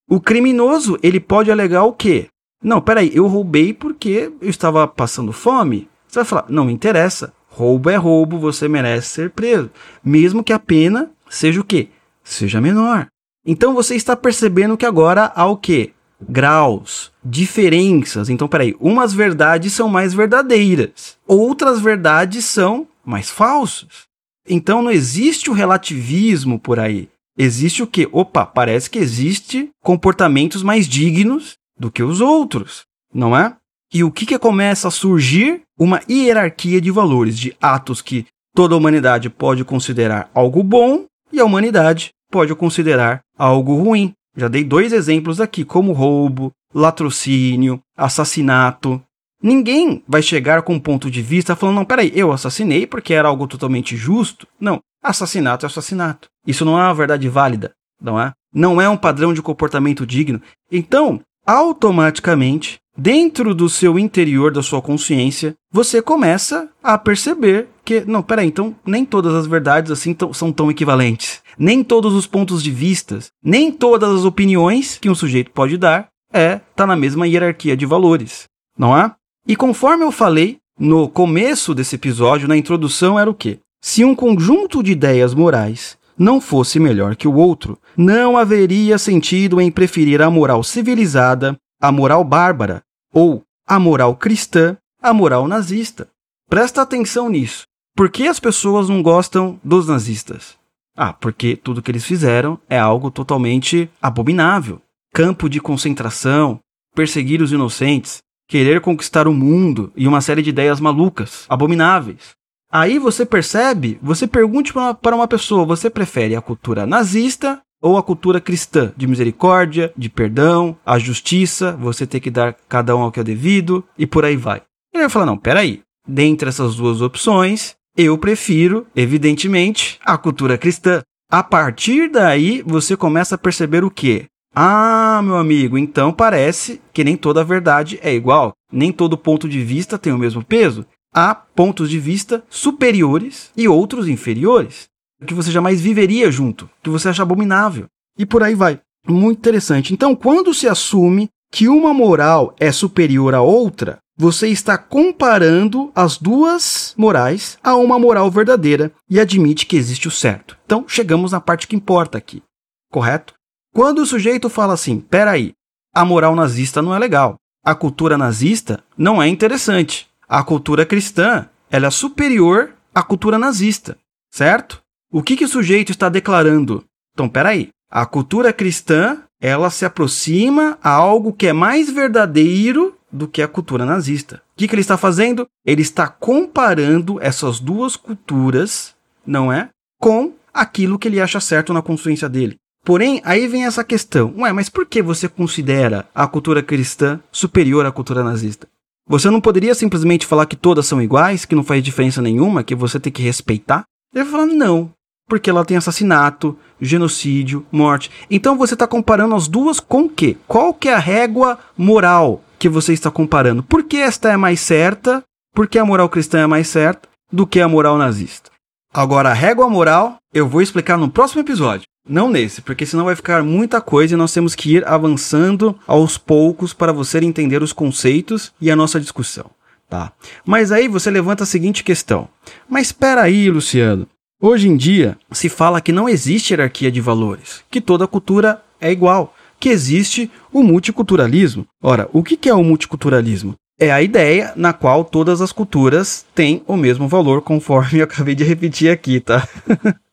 O 0.06 0.20
criminoso, 0.20 1.00
ele 1.02 1.22
pode 1.22 1.50
alegar 1.50 1.86
o 1.86 1.94
quê? 1.94 2.28
Não, 2.66 2.82
peraí, 2.82 3.12
eu 3.14 3.28
roubei 3.28 3.72
porque 3.72 4.32
eu 4.42 4.50
estava 4.50 4.88
passando 4.88 5.32
fome. 5.32 5.88
Você 6.08 6.18
vai 6.18 6.26
falar, 6.26 6.46
não 6.50 6.66
me 6.66 6.74
interessa. 6.74 7.32
Roubo 7.48 7.92
é 7.92 7.96
roubo, 7.96 8.40
você 8.40 8.68
merece 8.68 9.10
ser 9.10 9.30
preso. 9.30 9.70
Mesmo 10.04 10.44
que 10.44 10.52
a 10.52 10.58
pena 10.58 11.12
seja 11.30 11.62
o 11.62 11.64
quê? 11.64 11.90
Seja 12.24 12.60
menor. 12.60 13.06
Então 13.46 13.76
você 13.76 13.96
está 13.96 14.16
percebendo 14.16 14.76
que 14.76 14.86
agora 14.86 15.32
há 15.36 15.46
o 15.46 15.56
quê? 15.56 15.92
graus, 16.28 17.12
diferenças. 17.24 18.30
Então, 18.30 18.48
peraí, 18.48 18.76
umas 18.80 19.14
verdades 19.14 19.74
são 19.74 19.88
mais 19.88 20.14
verdadeiras, 20.14 21.18
outras 21.28 21.80
verdades 21.80 22.46
são 22.46 22.88
mais 23.04 23.30
falsas. 23.30 24.06
Então, 24.48 24.82
não 24.82 24.90
existe 24.90 25.52
o 25.52 25.54
relativismo 25.54 26.58
por 26.58 26.80
aí. 26.80 27.10
Existe 27.38 27.84
o 27.84 27.88
que? 27.88 28.08
Opa, 28.12 28.46
parece 28.46 28.90
que 28.90 28.98
existe 28.98 29.70
comportamentos 29.84 30.64
mais 30.64 30.88
dignos 30.88 31.58
do 31.78 31.92
que 31.92 32.04
os 32.04 32.22
outros, 32.22 32.84
não 33.14 33.36
é? 33.36 33.56
E 33.94 34.04
o 34.04 34.12
que, 34.12 34.26
que 34.26 34.40
começa 34.40 34.88
a 34.88 34.92
surgir? 34.92 35.62
Uma 35.78 36.02
hierarquia 36.10 36.80
de 36.80 36.90
valores, 36.92 37.38
de 37.38 37.56
atos 37.62 38.02
que 38.02 38.26
toda 38.54 38.74
a 38.74 38.78
humanidade 38.78 39.30
pode 39.30 39.64
considerar 39.64 40.30
algo 40.34 40.64
bom 40.64 41.06
e 41.32 41.40
a 41.40 41.46
humanidade 41.46 42.12
pode 42.32 42.56
considerar 42.56 43.22
algo 43.38 43.76
ruim. 43.76 44.14
Já 44.36 44.48
dei 44.48 44.64
dois 44.64 44.92
exemplos 44.92 45.40
aqui, 45.40 45.64
como 45.64 45.94
roubo, 45.94 46.52
latrocínio, 46.74 47.80
assassinato. 47.98 49.02
Ninguém 49.42 50.04
vai 50.08 50.22
chegar 50.22 50.62
com 50.62 50.74
um 50.74 50.80
ponto 50.80 51.10
de 51.10 51.22
vista 51.22 51.56
falando, 51.56 51.76
não, 51.76 51.86
peraí, 51.86 52.12
eu 52.16 52.32
assassinei 52.32 52.88
porque 52.88 53.14
era 53.14 53.28
algo 53.28 53.48
totalmente 53.48 53.96
justo. 53.96 54.48
Não, 54.60 54.80
assassinato 55.02 55.66
é 55.66 55.68
assassinato. 55.68 56.28
Isso 56.46 56.66
não 56.66 56.80
é 56.80 56.84
uma 56.84 56.94
verdade 56.94 57.30
válida, 57.30 57.72
não 58.02 58.20
é? 58.20 58.34
Não 58.54 58.82
é 58.82 58.90
um 58.90 58.98
padrão 58.98 59.34
de 59.34 59.42
comportamento 59.42 60.06
digno. 60.06 60.42
Então, 60.72 61.22
automaticamente, 61.46 62.78
dentro 62.98 63.54
do 63.54 63.70
seu 63.70 64.00
interior, 64.00 64.52
da 64.52 64.64
sua 64.64 64.82
consciência, 64.82 65.54
você 65.72 66.02
começa 66.02 66.70
a 66.82 66.98
perceber 66.98 67.68
que, 67.84 68.02
não, 68.02 68.24
peraí, 68.24 68.48
então 68.48 68.76
nem 68.86 69.06
todas 69.06 69.34
as 69.34 69.46
verdades 69.46 69.92
assim 69.92 70.16
são 70.34 70.52
tão 70.52 70.72
equivalentes 70.72 71.44
nem 71.58 71.84
todos 71.84 72.14
os 72.14 72.28
pontos 72.28 72.62
de 72.62 72.72
vistas, 72.72 73.28
nem 73.44 73.72
todas 73.72 74.10
as 74.10 74.26
opiniões 74.26 74.98
que 74.98 75.10
um 75.10 75.16
sujeito 75.16 75.52
pode 75.52 75.78
dar 75.78 76.08
é 76.32 76.60
tá 76.76 76.86
na 76.86 76.96
mesma 76.96 77.28
hierarquia 77.28 77.78
de 77.78 77.86
valores, 77.86 78.46
não 78.78 78.98
é? 78.98 79.12
E 79.48 79.56
conforme 79.56 80.04
eu 80.04 80.12
falei 80.12 80.58
no 80.78 81.08
começo 81.08 81.74
desse 81.74 81.96
episódio, 81.96 82.48
na 82.48 82.58
introdução 82.58 83.18
era 83.18 83.30
o 83.30 83.34
quê? 83.34 83.60
Se 83.82 84.04
um 84.04 84.16
conjunto 84.16 84.84
de 84.84 84.92
ideias 84.92 85.34
morais 85.34 85.98
não 86.18 86.40
fosse 86.40 86.80
melhor 86.80 87.16
que 87.16 87.28
o 87.28 87.36
outro, 87.36 87.78
não 87.98 88.38
haveria 88.38 88.98
sentido 88.98 89.60
em 89.60 89.72
preferir 89.72 90.22
a 90.22 90.30
moral 90.30 90.64
civilizada 90.64 91.58
a 91.82 91.92
moral 91.92 92.24
bárbara 92.24 92.82
ou 93.14 93.44
a 93.68 93.80
moral 93.80 94.16
cristã, 94.16 94.78
a 95.02 95.14
moral 95.14 95.48
nazista. 95.48 96.08
Presta 96.50 96.82
atenção 96.82 97.30
nisso. 97.30 97.64
Por 97.96 98.10
que 98.10 98.28
as 98.28 98.40
pessoas 98.40 98.90
não 98.90 99.02
gostam 99.02 99.60
dos 99.64 99.88
nazistas? 99.88 100.58
Ah, 100.98 101.14
porque 101.14 101.56
tudo 101.56 101.82
que 101.82 101.92
eles 101.92 102.06
fizeram 102.06 102.60
é 102.70 102.78
algo 102.78 103.12
totalmente 103.12 103.90
abominável. 104.02 104.82
Campo 105.14 105.50
de 105.50 105.60
concentração, 105.60 106.60
perseguir 106.96 107.42
os 107.42 107.52
inocentes, 107.52 108.20
querer 108.48 108.82
conquistar 108.82 109.28
o 109.28 109.34
mundo 109.34 109.92
e 109.96 110.08
uma 110.08 110.22
série 110.22 110.42
de 110.42 110.50
ideias 110.50 110.80
malucas, 110.80 111.46
abomináveis. 111.50 112.36
Aí 112.72 113.00
você 113.00 113.26
percebe, 113.26 114.00
você 114.02 114.28
pergunte 114.28 114.74
para 114.74 115.16
uma 115.16 115.28
pessoa, 115.28 115.66
você 115.66 115.90
prefere 115.90 116.36
a 116.36 116.42
cultura 116.42 116.86
nazista 116.86 117.62
ou 117.82 117.98
a 117.98 118.04
cultura 118.04 118.42
cristã, 118.42 118.92
de 118.98 119.06
misericórdia, 119.08 119.94
de 119.96 120.10
perdão, 120.10 120.76
a 120.86 120.98
justiça, 120.98 121.74
você 121.74 122.08
tem 122.08 122.20
que 122.20 122.32
dar 122.32 122.56
cada 122.68 122.96
um 122.96 123.02
ao 123.02 123.12
que 123.12 123.20
é 123.20 123.24
devido 123.24 123.84
e 123.98 124.08
por 124.08 124.26
aí 124.26 124.36
vai. 124.36 124.62
Ele 124.94 125.04
vai 125.04 125.10
falar: 125.10 125.26
não, 125.26 125.38
peraí, 125.38 125.82
dentre 126.08 126.50
essas 126.50 126.76
duas 126.76 127.02
opções, 127.02 127.76
eu 127.96 128.18
prefiro, 128.18 128.88
evidentemente, 128.96 130.00
a 130.04 130.18
cultura 130.18 130.58
cristã. 130.58 131.02
A 131.32 131.44
partir 131.44 132.10
daí, 132.10 132.64
você 132.66 132.96
começa 132.98 133.36
a 133.36 133.38
perceber 133.38 133.84
o 133.84 133.92
quê? 133.92 134.26
Ah, 134.56 135.22
meu 135.24 135.36
amigo, 135.36 135.78
então 135.78 136.14
parece 136.14 136.82
que 136.94 137.04
nem 137.04 137.18
toda 137.18 137.42
a 137.42 137.44
verdade 137.44 138.00
é 138.02 138.14
igual, 138.14 138.54
nem 138.72 138.92
todo 138.92 139.18
ponto 139.18 139.50
de 139.50 139.62
vista 139.62 139.98
tem 139.98 140.14
o 140.14 140.18
mesmo 140.18 140.44
peso. 140.44 140.86
Há 141.18 141.34
pontos 141.34 141.90
de 141.90 141.98
vista 141.98 142.44
superiores 142.50 143.50
e 143.56 143.70
outros 143.70 144.10
inferiores, 144.10 144.90
que 145.26 145.34
você 145.34 145.50
jamais 145.50 145.80
viveria 145.80 146.30
junto, 146.30 146.70
que 146.84 146.90
você 146.90 147.08
acha 147.08 147.24
abominável. 147.24 147.86
E 148.20 148.26
por 148.26 148.44
aí 148.44 148.54
vai. 148.54 148.82
Muito 149.08 149.38
interessante. 149.38 149.94
Então, 149.94 150.14
quando 150.14 150.54
se 150.54 150.68
assume 150.68 151.30
que 151.50 151.70
uma 151.70 151.94
moral 151.94 152.54
é 152.60 152.70
superior 152.70 153.34
à 153.34 153.42
outra, 153.42 154.00
você 154.18 154.50
está 154.50 154.78
comparando 154.78 155.90
as 155.96 156.18
duas 156.18 156.94
morais 156.98 157.58
a 157.64 157.76
uma 157.76 157.98
moral 157.98 158.30
verdadeira 158.30 158.92
e 159.10 159.18
admite 159.18 159.66
que 159.66 159.78
existe 159.78 160.10
o 160.10 160.12
certo. 160.12 160.58
Então, 160.66 160.84
chegamos 160.86 161.32
na 161.32 161.40
parte 161.40 161.66
que 161.66 161.78
importa 161.78 162.18
aqui, 162.18 162.44
correto? 162.92 163.34
Quando 163.74 164.00
o 164.00 164.06
sujeito 164.06 164.50
fala 164.50 164.74
assim, 164.74 165.00
peraí, 165.00 165.54
a 165.94 166.04
moral 166.04 166.36
nazista 166.36 166.82
não 166.82 166.94
é 166.94 167.00
legal, 167.00 167.36
a 167.64 167.74
cultura 167.74 168.18
nazista 168.18 168.84
não 168.98 169.22
é 169.22 169.28
interessante, 169.28 170.08
a 170.36 170.44
cultura 170.44 170.86
cristã 170.86 171.48
ela 171.72 171.88
é 171.88 171.90
superior 171.90 172.74
à 172.94 173.02
cultura 173.02 173.40
nazista, 173.40 173.98
certo? 174.30 174.82
O 175.10 175.24
que, 175.24 175.38
que 175.38 175.46
o 175.46 175.48
sujeito 175.48 175.94
está 175.94 176.10
declarando? 176.10 176.84
Então, 177.14 177.30
peraí, 177.30 177.70
a 177.90 178.06
cultura 178.06 178.52
cristã 178.52 179.20
ela 179.40 179.70
se 179.70 179.86
aproxima 179.86 180.78
a 180.84 180.90
algo 180.90 181.32
que 181.32 181.48
é 181.48 181.54
mais 181.54 181.90
verdadeiro 181.90 182.98
do 183.10 183.30
que 183.30 183.42
a 183.42 183.48
cultura 183.48 183.86
nazista. 183.86 184.44
O 184.54 184.58
que, 184.58 184.68
que 184.68 184.76
ele 184.76 184.82
está 184.82 184.98
fazendo? 184.98 185.48
Ele 185.66 185.82
está 185.82 186.10
comparando 186.10 187.18
essas 187.22 187.62
duas 187.62 187.96
culturas, 187.96 188.94
não 189.26 189.54
é? 189.54 189.70
Com 190.02 190.34
aquilo 190.54 191.00
que 191.00 191.08
ele 191.08 191.22
acha 191.22 191.40
certo 191.40 191.72
na 191.72 191.82
consciência 191.82 192.28
dele. 192.28 192.58
Porém, 192.84 193.22
aí 193.24 193.48
vem 193.48 193.66
essa 193.66 193.86
questão. 193.86 194.34
Ué, 194.40 194.52
mas 194.52 194.68
por 194.68 194.86
que 194.86 195.02
você 195.02 195.30
considera 195.30 196.06
a 196.14 196.28
cultura 196.28 196.62
cristã 196.62 197.22
superior 197.32 197.86
à 197.86 197.92
cultura 197.92 198.22
nazista? 198.22 198.68
Você 199.08 199.30
não 199.30 199.40
poderia 199.40 199.76
simplesmente 199.76 200.26
falar 200.26 200.48
que 200.48 200.56
todas 200.56 200.88
são 200.88 201.02
iguais, 201.02 201.46
que 201.46 201.56
não 201.56 201.64
faz 201.64 201.84
diferença 201.84 202.22
nenhuma, 202.22 202.64
que 202.64 202.74
você 202.74 203.00
tem 203.00 203.14
que 203.14 203.22
respeitar? 203.22 203.84
Ele 204.14 204.24
vai 204.24 204.32
falar, 204.32 204.46
não, 204.48 204.92
porque 205.30 205.50
ela 205.50 205.64
tem 205.64 205.78
assassinato, 205.78 206.58
genocídio, 206.82 207.66
morte. 207.72 208.10
Então 208.32 208.58
você 208.58 208.74
está 208.74 208.88
comparando 208.88 209.36
as 209.36 209.48
duas 209.48 209.80
com 209.80 210.04
o 210.04 210.10
quê? 210.10 210.36
Qual 210.48 210.74
que 210.74 210.90
é 210.90 210.94
a 210.94 211.00
régua 211.00 211.60
moral 211.78 212.42
que 212.58 212.68
você 212.68 212.94
está 212.94 213.12
comparando? 213.12 213.62
Por 213.62 213.84
que 213.84 213.98
esta 213.98 214.32
é 214.32 214.38
mais 214.38 214.60
certa? 214.60 215.24
Por 215.54 215.68
que 215.68 215.78
a 215.78 215.86
moral 215.86 216.10
cristã 216.10 216.40
é 216.40 216.48
mais 216.48 216.68
certa 216.68 217.08
do 217.32 217.46
que 217.46 217.60
a 217.60 217.68
moral 217.68 217.98
nazista? 217.98 218.50
Agora, 218.92 219.30
a 219.30 219.34
régua 219.34 219.70
moral 219.70 220.18
eu 220.34 220.48
vou 220.48 220.62
explicar 220.62 220.98
no 220.98 221.10
próximo 221.10 221.42
episódio. 221.42 221.86
Não 222.08 222.30
nesse, 222.30 222.62
porque 222.62 222.86
senão 222.86 223.06
vai 223.06 223.16
ficar 223.16 223.44
muita 223.44 223.82
coisa 223.82 224.14
e 224.14 224.18
nós 224.18 224.32
temos 224.32 224.54
que 224.54 224.76
ir 224.76 224.88
avançando 224.88 225.78
aos 225.88 226.18
poucos 226.18 226.72
para 226.72 226.94
você 226.94 227.18
entender 227.18 227.64
os 227.64 227.74
conceitos 227.74 228.54
e 228.62 228.70
a 228.70 228.76
nossa 228.76 229.00
discussão, 229.00 229.50
tá? 229.90 230.12
Mas 230.46 230.72
aí 230.72 230.88
você 230.88 231.10
levanta 231.10 231.44
a 231.44 231.48
seguinte 231.48 231.84
questão: 231.84 232.30
Mas 232.70 232.88
espera 232.88 233.24
aí, 233.24 233.50
Luciano. 233.50 234.08
Hoje 234.40 234.68
em 234.68 234.78
dia 234.78 235.18
se 235.32 235.50
fala 235.50 235.82
que 235.82 235.92
não 235.92 236.08
existe 236.08 236.52
hierarquia 236.52 236.92
de 236.92 237.02
valores, 237.02 237.64
que 237.72 237.82
toda 237.82 238.06
cultura 238.06 238.62
é 238.80 238.92
igual, 238.92 239.34
que 239.60 239.70
existe 239.70 240.30
o 240.54 240.62
multiculturalismo. 240.62 241.66
Ora, 241.82 242.08
o 242.14 242.22
que 242.22 242.48
é 242.48 242.54
o 242.54 242.64
multiculturalismo? 242.64 243.56
É 243.80 243.92
a 243.92 244.02
ideia 244.02 244.54
na 244.56 244.72
qual 244.72 245.04
todas 245.04 245.42
as 245.42 245.52
culturas 245.52 246.26
têm 246.36 246.62
o 246.68 246.78
mesmo 246.78 247.08
valor, 247.08 247.42
conforme 247.42 248.00
eu 248.00 248.04
acabei 248.04 248.36
de 248.36 248.44
repetir 248.44 248.92
aqui, 248.92 249.20
tá? 249.20 249.48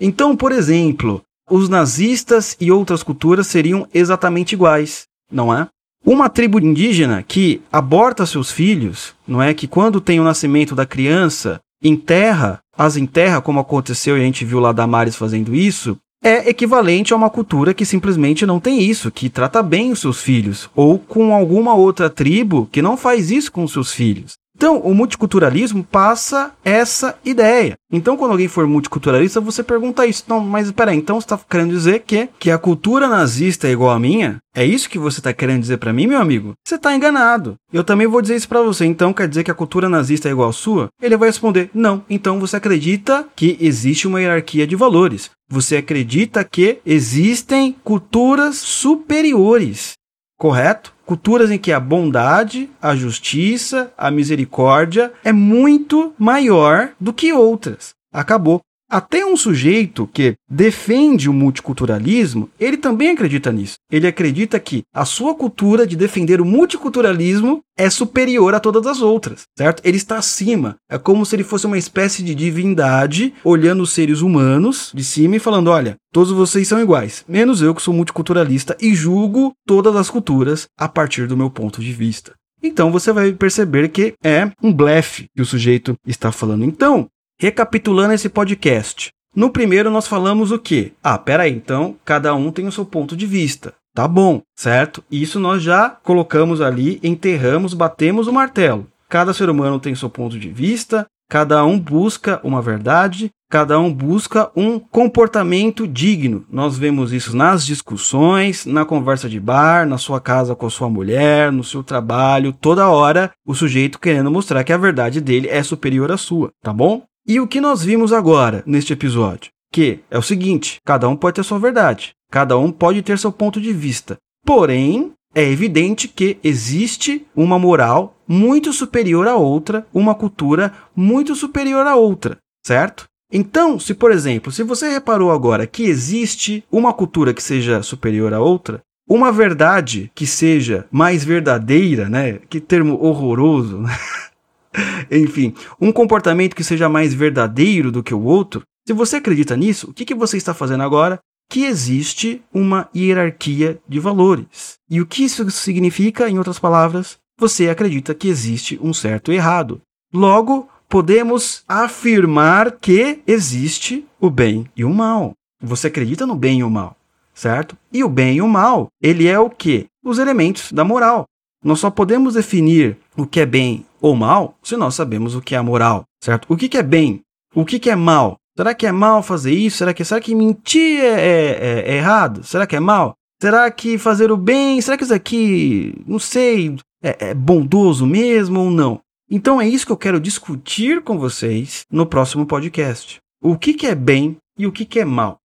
Então, 0.00 0.36
por 0.36 0.52
exemplo, 0.52 1.22
os 1.50 1.68
nazistas 1.68 2.56
e 2.60 2.70
outras 2.70 3.02
culturas 3.02 3.46
seriam 3.46 3.86
exatamente 3.92 4.52
iguais, 4.52 5.06
não 5.30 5.54
é? 5.54 5.66
Uma 6.04 6.28
tribo 6.28 6.60
indígena 6.60 7.22
que 7.22 7.60
aborta 7.72 8.24
seus 8.24 8.50
filhos, 8.50 9.14
não 9.26 9.42
é? 9.42 9.52
Que 9.52 9.66
quando 9.66 10.00
tem 10.00 10.20
o 10.20 10.24
nascimento 10.24 10.74
da 10.74 10.86
criança, 10.86 11.60
enterra, 11.82 12.60
as 12.76 12.96
enterra, 12.96 13.40
como 13.40 13.60
aconteceu 13.60 14.16
e 14.16 14.20
a 14.20 14.24
gente 14.24 14.44
viu 14.44 14.60
lá 14.60 14.72
Damares 14.72 15.16
fazendo 15.16 15.54
isso, 15.54 15.96
é 16.22 16.48
equivalente 16.48 17.12
a 17.12 17.16
uma 17.16 17.30
cultura 17.30 17.74
que 17.74 17.84
simplesmente 17.84 18.46
não 18.46 18.58
tem 18.58 18.82
isso, 18.82 19.10
que 19.10 19.28
trata 19.28 19.62
bem 19.62 19.92
os 19.92 20.00
seus 20.00 20.20
filhos, 20.20 20.68
ou 20.74 20.98
com 20.98 21.32
alguma 21.32 21.74
outra 21.74 22.10
tribo 22.10 22.68
que 22.72 22.82
não 22.82 22.96
faz 22.96 23.30
isso 23.30 23.52
com 23.52 23.64
os 23.64 23.72
seus 23.72 23.92
filhos. 23.92 24.34
Então, 24.58 24.80
o 24.80 24.92
multiculturalismo 24.92 25.84
passa 25.84 26.52
essa 26.64 27.16
ideia. 27.24 27.74
Então, 27.92 28.16
quando 28.16 28.32
alguém 28.32 28.48
for 28.48 28.66
multiculturalista, 28.66 29.40
você 29.40 29.62
pergunta 29.62 30.04
isso. 30.04 30.24
Não, 30.26 30.40
mas 30.40 30.66
espera 30.66 30.90
aí, 30.90 30.96
então 30.96 31.20
você 31.20 31.26
está 31.26 31.38
querendo 31.48 31.70
dizer 31.70 32.00
que, 32.04 32.28
que 32.40 32.50
a 32.50 32.58
cultura 32.58 33.06
nazista 33.06 33.68
é 33.68 33.70
igual 33.70 33.92
à 33.92 34.00
minha? 34.00 34.38
É 34.52 34.64
isso 34.64 34.90
que 34.90 34.98
você 34.98 35.20
está 35.20 35.32
querendo 35.32 35.60
dizer 35.60 35.76
para 35.76 35.92
mim, 35.92 36.08
meu 36.08 36.20
amigo? 36.20 36.54
Você 36.66 36.74
está 36.74 36.92
enganado. 36.92 37.54
Eu 37.72 37.84
também 37.84 38.08
vou 38.08 38.20
dizer 38.20 38.34
isso 38.34 38.48
para 38.48 38.60
você. 38.60 38.84
Então, 38.84 39.12
quer 39.12 39.28
dizer 39.28 39.44
que 39.44 39.50
a 39.52 39.54
cultura 39.54 39.88
nazista 39.88 40.28
é 40.28 40.32
igual 40.32 40.48
à 40.48 40.52
sua? 40.52 40.88
Ele 41.00 41.16
vai 41.16 41.28
responder: 41.28 41.70
não. 41.72 42.04
Então, 42.10 42.40
você 42.40 42.56
acredita 42.56 43.28
que 43.36 43.56
existe 43.60 44.08
uma 44.08 44.20
hierarquia 44.20 44.66
de 44.66 44.74
valores. 44.74 45.30
Você 45.48 45.76
acredita 45.76 46.42
que 46.42 46.80
existem 46.84 47.76
culturas 47.84 48.56
superiores. 48.56 49.92
Correto? 50.36 50.97
Culturas 51.08 51.50
em 51.50 51.56
que 51.56 51.72
a 51.72 51.80
bondade, 51.80 52.68
a 52.82 52.94
justiça, 52.94 53.90
a 53.96 54.10
misericórdia 54.10 55.10
é 55.24 55.32
muito 55.32 56.12
maior 56.18 56.90
do 57.00 57.14
que 57.14 57.32
outras. 57.32 57.94
Acabou. 58.12 58.60
Até 58.90 59.24
um 59.24 59.36
sujeito 59.36 60.08
que 60.10 60.34
defende 60.50 61.28
o 61.28 61.32
multiculturalismo, 61.32 62.48
ele 62.58 62.78
também 62.78 63.10
acredita 63.10 63.52
nisso. 63.52 63.74
Ele 63.92 64.06
acredita 64.06 64.58
que 64.58 64.82
a 64.94 65.04
sua 65.04 65.34
cultura 65.34 65.86
de 65.86 65.94
defender 65.94 66.40
o 66.40 66.44
multiculturalismo 66.44 67.60
é 67.76 67.90
superior 67.90 68.54
a 68.54 68.60
todas 68.60 68.86
as 68.86 69.02
outras, 69.02 69.42
certo? 69.58 69.82
Ele 69.84 69.98
está 69.98 70.16
acima. 70.16 70.76
É 70.90 70.96
como 70.96 71.26
se 71.26 71.36
ele 71.36 71.44
fosse 71.44 71.66
uma 71.66 71.76
espécie 71.76 72.22
de 72.22 72.34
divindade 72.34 73.34
olhando 73.44 73.82
os 73.82 73.92
seres 73.92 74.22
humanos 74.22 74.90
de 74.94 75.04
cima 75.04 75.36
e 75.36 75.40
falando: 75.40 75.68
olha, 75.68 75.96
todos 76.10 76.32
vocês 76.32 76.66
são 76.66 76.80
iguais, 76.80 77.26
menos 77.28 77.60
eu 77.60 77.74
que 77.74 77.82
sou 77.82 77.92
multiculturalista 77.92 78.74
e 78.80 78.94
julgo 78.94 79.52
todas 79.66 79.94
as 79.96 80.08
culturas 80.08 80.66
a 80.78 80.88
partir 80.88 81.26
do 81.26 81.36
meu 81.36 81.50
ponto 81.50 81.82
de 81.82 81.92
vista. 81.92 82.32
Então 82.62 82.90
você 82.90 83.12
vai 83.12 83.32
perceber 83.32 83.88
que 83.88 84.14
é 84.24 84.50
um 84.62 84.72
blefe 84.72 85.26
que 85.36 85.42
o 85.42 85.46
sujeito 85.46 85.94
está 86.06 86.32
falando. 86.32 86.64
Então, 86.64 87.06
Recapitulando 87.40 88.14
esse 88.14 88.28
podcast. 88.28 89.10
No 89.32 89.50
primeiro 89.50 89.92
nós 89.92 90.08
falamos 90.08 90.50
o 90.50 90.58
quê? 90.58 90.90
Ah, 91.00 91.16
peraí, 91.16 91.52
então 91.52 91.94
cada 92.04 92.34
um 92.34 92.50
tem 92.50 92.66
o 92.66 92.72
seu 92.72 92.84
ponto 92.84 93.16
de 93.16 93.26
vista. 93.26 93.74
Tá 93.94 94.08
bom, 94.08 94.42
certo? 94.56 95.04
Isso 95.08 95.38
nós 95.38 95.62
já 95.62 95.88
colocamos 95.88 96.60
ali, 96.60 96.98
enterramos, 97.00 97.74
batemos 97.74 98.26
o 98.26 98.32
martelo. 98.32 98.88
Cada 99.08 99.32
ser 99.32 99.48
humano 99.48 99.78
tem 99.78 99.94
seu 99.94 100.10
ponto 100.10 100.36
de 100.36 100.48
vista, 100.48 101.06
cada 101.30 101.64
um 101.64 101.78
busca 101.78 102.40
uma 102.42 102.60
verdade, 102.60 103.30
cada 103.48 103.78
um 103.78 103.92
busca 103.92 104.50
um 104.56 104.80
comportamento 104.80 105.86
digno. 105.86 106.44
Nós 106.50 106.76
vemos 106.76 107.12
isso 107.12 107.36
nas 107.36 107.64
discussões, 107.64 108.66
na 108.66 108.84
conversa 108.84 109.28
de 109.28 109.38
bar, 109.38 109.86
na 109.86 109.96
sua 109.96 110.20
casa 110.20 110.56
com 110.56 110.66
a 110.66 110.70
sua 110.70 110.90
mulher, 110.90 111.52
no 111.52 111.62
seu 111.62 111.84
trabalho, 111.84 112.52
toda 112.52 112.88
hora 112.88 113.30
o 113.46 113.54
sujeito 113.54 114.00
querendo 114.00 114.28
mostrar 114.28 114.64
que 114.64 114.72
a 114.72 114.76
verdade 114.76 115.20
dele 115.20 115.48
é 115.48 115.62
superior 115.62 116.10
à 116.10 116.16
sua, 116.16 116.50
tá 116.62 116.72
bom? 116.72 117.04
E 117.28 117.38
o 117.40 117.46
que 117.46 117.60
nós 117.60 117.84
vimos 117.84 118.10
agora 118.10 118.62
neste 118.64 118.94
episódio? 118.94 119.50
Que 119.70 120.00
é 120.10 120.16
o 120.16 120.22
seguinte: 120.22 120.78
cada 120.82 121.06
um 121.06 121.14
pode 121.14 121.36
ter 121.36 121.42
sua 121.44 121.58
verdade, 121.58 122.12
cada 122.30 122.56
um 122.56 122.72
pode 122.72 123.02
ter 123.02 123.18
seu 123.18 123.30
ponto 123.30 123.60
de 123.60 123.70
vista. 123.70 124.16
Porém, 124.46 125.12
é 125.34 125.44
evidente 125.44 126.08
que 126.08 126.38
existe 126.42 127.26
uma 127.36 127.58
moral 127.58 128.16
muito 128.26 128.72
superior 128.72 129.28
à 129.28 129.36
outra, 129.36 129.86
uma 129.92 130.14
cultura 130.14 130.72
muito 130.96 131.34
superior 131.34 131.86
à 131.86 131.96
outra, 131.96 132.38
certo? 132.66 133.04
Então, 133.30 133.78
se 133.78 133.92
por 133.92 134.10
exemplo, 134.10 134.50
se 134.50 134.62
você 134.62 134.88
reparou 134.88 135.30
agora 135.30 135.66
que 135.66 135.82
existe 135.82 136.64
uma 136.72 136.94
cultura 136.94 137.34
que 137.34 137.42
seja 137.42 137.82
superior 137.82 138.32
à 138.32 138.40
outra, 138.40 138.80
Uma 139.10 139.32
verdade 139.32 140.12
que 140.14 140.26
seja 140.26 140.86
mais 140.90 141.24
verdadeira, 141.24 142.10
né? 142.10 142.40
Que 142.50 142.60
termo 142.60 143.02
horroroso, 143.02 143.78
né? 143.78 143.96
Enfim, 145.10 145.54
um 145.80 145.92
comportamento 145.92 146.54
que 146.54 146.64
seja 146.64 146.88
mais 146.88 147.14
verdadeiro 147.14 147.90
do 147.90 148.02
que 148.02 148.14
o 148.14 148.22
outro. 148.22 148.62
Se 148.86 148.92
você 148.92 149.16
acredita 149.16 149.56
nisso, 149.56 149.90
o 149.90 149.94
que, 149.94 150.04
que 150.04 150.14
você 150.14 150.36
está 150.36 150.54
fazendo 150.54 150.82
agora? 150.82 151.18
Que 151.50 151.64
existe 151.64 152.42
uma 152.52 152.88
hierarquia 152.94 153.80
de 153.88 153.98
valores. 153.98 154.74
E 154.90 155.00
o 155.00 155.06
que 155.06 155.24
isso 155.24 155.50
significa, 155.50 156.28
em 156.28 156.38
outras 156.38 156.58
palavras? 156.58 157.18
Você 157.38 157.68
acredita 157.68 158.14
que 158.14 158.28
existe 158.28 158.78
um 158.82 158.92
certo 158.92 159.32
errado. 159.32 159.80
Logo, 160.12 160.68
podemos 160.88 161.62
afirmar 161.68 162.72
que 162.72 163.20
existe 163.26 164.06
o 164.20 164.30
bem 164.30 164.66
e 164.76 164.84
o 164.84 164.92
mal. 164.92 165.32
Você 165.62 165.86
acredita 165.86 166.26
no 166.26 166.34
bem 166.34 166.60
e 166.60 166.64
o 166.64 166.70
mal 166.70 166.98
certo? 167.38 167.76
E 167.92 168.02
o 168.02 168.08
bem 168.08 168.36
e 168.36 168.42
o 168.42 168.48
mal, 168.48 168.88
ele 169.00 169.28
é 169.28 169.38
o 169.38 169.48
que? 169.48 169.86
Os 170.04 170.18
elementos 170.18 170.72
da 170.72 170.84
moral. 170.84 171.24
Nós 171.62 171.80
só 171.80 171.90
podemos 171.90 172.34
definir 172.34 172.96
o 173.16 173.26
que 173.26 173.40
é 173.40 173.46
bem 173.46 173.84
ou 174.00 174.14
mal 174.14 174.56
se 174.62 174.76
nós 174.76 174.94
sabemos 174.94 175.34
o 175.34 175.40
que 175.40 175.54
é 175.54 175.58
a 175.58 175.62
moral, 175.62 176.04
certo? 176.22 176.46
O 176.52 176.56
que, 176.56 176.76
é 176.76 176.82
bem? 176.82 177.20
O 177.54 177.64
que, 177.64 177.90
é 177.90 177.96
mal? 177.96 178.36
Será 178.56 178.74
que 178.74 178.86
é 178.86 178.92
mal 178.92 179.22
fazer 179.22 179.52
isso? 179.52 179.78
Será 179.78 179.92
que, 179.92 180.04
será 180.04 180.20
que 180.20 180.34
mentir 180.34 181.00
é, 181.00 181.20
é, 181.20 181.90
é 181.90 181.96
errado? 181.96 182.44
Será 182.44 182.66
que 182.66 182.76
é 182.76 182.80
mal? 182.80 183.14
Será 183.40 183.70
que 183.70 183.98
fazer 183.98 184.30
o 184.30 184.36
bem? 184.36 184.80
Será 184.80 184.96
que 184.96 185.04
isso 185.04 185.14
aqui, 185.14 185.94
não 186.06 186.18
sei, 186.18 186.76
é, 187.02 187.30
é 187.30 187.34
bondoso 187.34 188.06
mesmo 188.06 188.60
ou 188.60 188.70
não? 188.70 189.00
Então 189.30 189.60
é 189.60 189.68
isso 189.68 189.86
que 189.86 189.92
eu 189.92 189.96
quero 189.96 190.20
discutir 190.20 191.02
com 191.02 191.18
vocês 191.18 191.82
no 191.90 192.06
próximo 192.06 192.46
podcast. 192.46 193.18
O 193.42 193.56
que, 193.56 193.74
que 193.74 193.86
é 193.86 193.94
bem 193.94 194.36
e 194.58 194.66
o 194.66 194.72
que, 194.72 194.84
que 194.84 194.98
é 194.98 195.04
mal. 195.04 195.38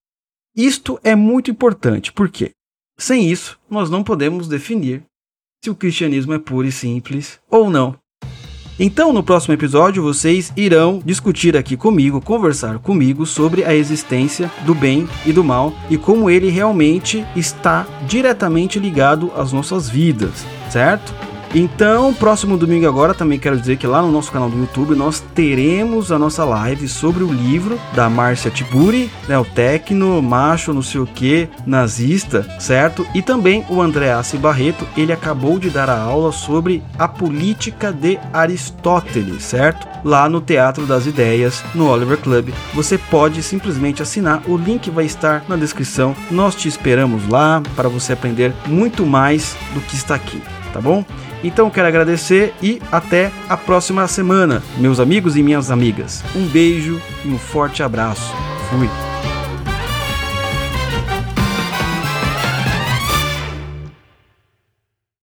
Isto 0.56 1.00
é 1.04 1.16
muito 1.16 1.52
importante, 1.52 2.12
porque 2.12 2.52
sem 2.98 3.30
isso 3.30 3.60
nós 3.70 3.90
não 3.90 4.04
podemos 4.04 4.48
definir 4.48 5.04
se 5.64 5.70
o 5.70 5.76
cristianismo 5.76 6.34
é 6.34 6.40
puro 6.40 6.68
e 6.68 6.72
simples 6.74 7.40
ou 7.50 7.70
não. 7.70 7.96
Então, 8.78 9.14
no 9.14 9.24
próximo 9.24 9.54
episódio, 9.54 10.04
vocês 10.04 10.52
irão 10.58 11.02
discutir 11.06 11.56
aqui 11.56 11.78
comigo, 11.78 12.20
conversar 12.20 12.80
comigo 12.80 13.26
sobre 13.26 13.64
a 13.64 13.74
existência 13.74 14.52
do 14.66 14.76
bem 14.76 15.08
e 15.26 15.32
do 15.32 15.42
mal 15.42 15.74
e 15.90 15.98
como 15.98 16.30
ele 16.30 16.50
realmente 16.50 17.26
está 17.34 17.88
diretamente 18.06 18.78
ligado 18.78 19.32
às 19.38 19.54
nossas 19.54 19.88
vidas, 19.88 20.46
certo? 20.70 21.33
Então, 21.56 22.12
próximo 22.16 22.58
domingo 22.58 22.88
agora, 22.88 23.14
também 23.14 23.38
quero 23.38 23.60
dizer 23.60 23.78
que 23.78 23.86
lá 23.86 24.02
no 24.02 24.12
nosso 24.12 24.32
canal 24.32 24.50
do 24.50 24.58
YouTube 24.58 24.96
nós 24.96 25.20
teremos 25.36 26.12
a 26.12 26.18
nossa 26.18 26.44
live 26.44 26.88
sobre 26.88 27.24
o 27.24 27.32
livro 27.32 27.80
da 27.94 28.10
Márcia 28.10 28.50
Tiburi, 28.50 29.12
né, 29.28 29.38
o 29.38 29.46
tecno, 29.46 30.20
macho, 30.20 30.74
não 30.74 30.82
sei 30.82 31.00
o 31.00 31.06
que, 31.06 31.48
nazista, 31.64 32.44
certo? 32.60 33.06
E 33.14 33.22
também 33.22 33.64
o 33.70 33.80
Andreassi 33.84 34.36
Barreto, 34.36 34.88
ele 34.98 35.14
acabou 35.14 35.60
de 35.60 35.70
dar 35.70 35.92
a 35.92 36.02
aula 36.02 36.32
sobre 36.32 36.82
a 36.98 37.08
política 37.08 37.94
de 37.94 38.18
Aristóteles, 38.34 39.44
certo? 39.44 39.88
Lá 40.04 40.28
no 40.28 40.42
Teatro 40.42 40.88
das 40.88 41.06
Ideias, 41.06 41.64
no 41.76 41.88
Oliver 41.88 42.18
Club. 42.18 42.50
Você 42.74 42.98
pode 42.98 43.44
simplesmente 43.44 44.02
assinar, 44.02 44.42
o 44.48 44.58
link 44.58 44.90
vai 44.90 45.06
estar 45.06 45.46
na 45.48 45.56
descrição. 45.56 46.16
Nós 46.32 46.56
te 46.56 46.68
esperamos 46.68 47.30
lá 47.30 47.62
para 47.76 47.88
você 47.88 48.14
aprender 48.14 48.52
muito 48.66 49.06
mais 49.06 49.56
do 49.76 49.82
que 49.82 49.96
está 49.96 50.16
aqui, 50.16 50.42
tá 50.74 50.82
bom? 50.82 51.06
Então 51.44 51.70
quero 51.70 51.88
agradecer 51.88 52.54
e 52.62 52.82
até 52.92 53.32
a 53.50 53.58
próxima 53.58 54.08
semana, 54.08 54.64
meus 54.78 55.00
amigos 55.00 55.36
e 55.36 55.44
minhas 55.44 55.70
amigas. 55.70 56.24
Um 56.36 56.48
beijo 56.48 57.02
e 57.26 57.28
um 57.28 57.38
forte 57.38 57.84
abraço. 57.84 58.34
Fui. 58.70 59.13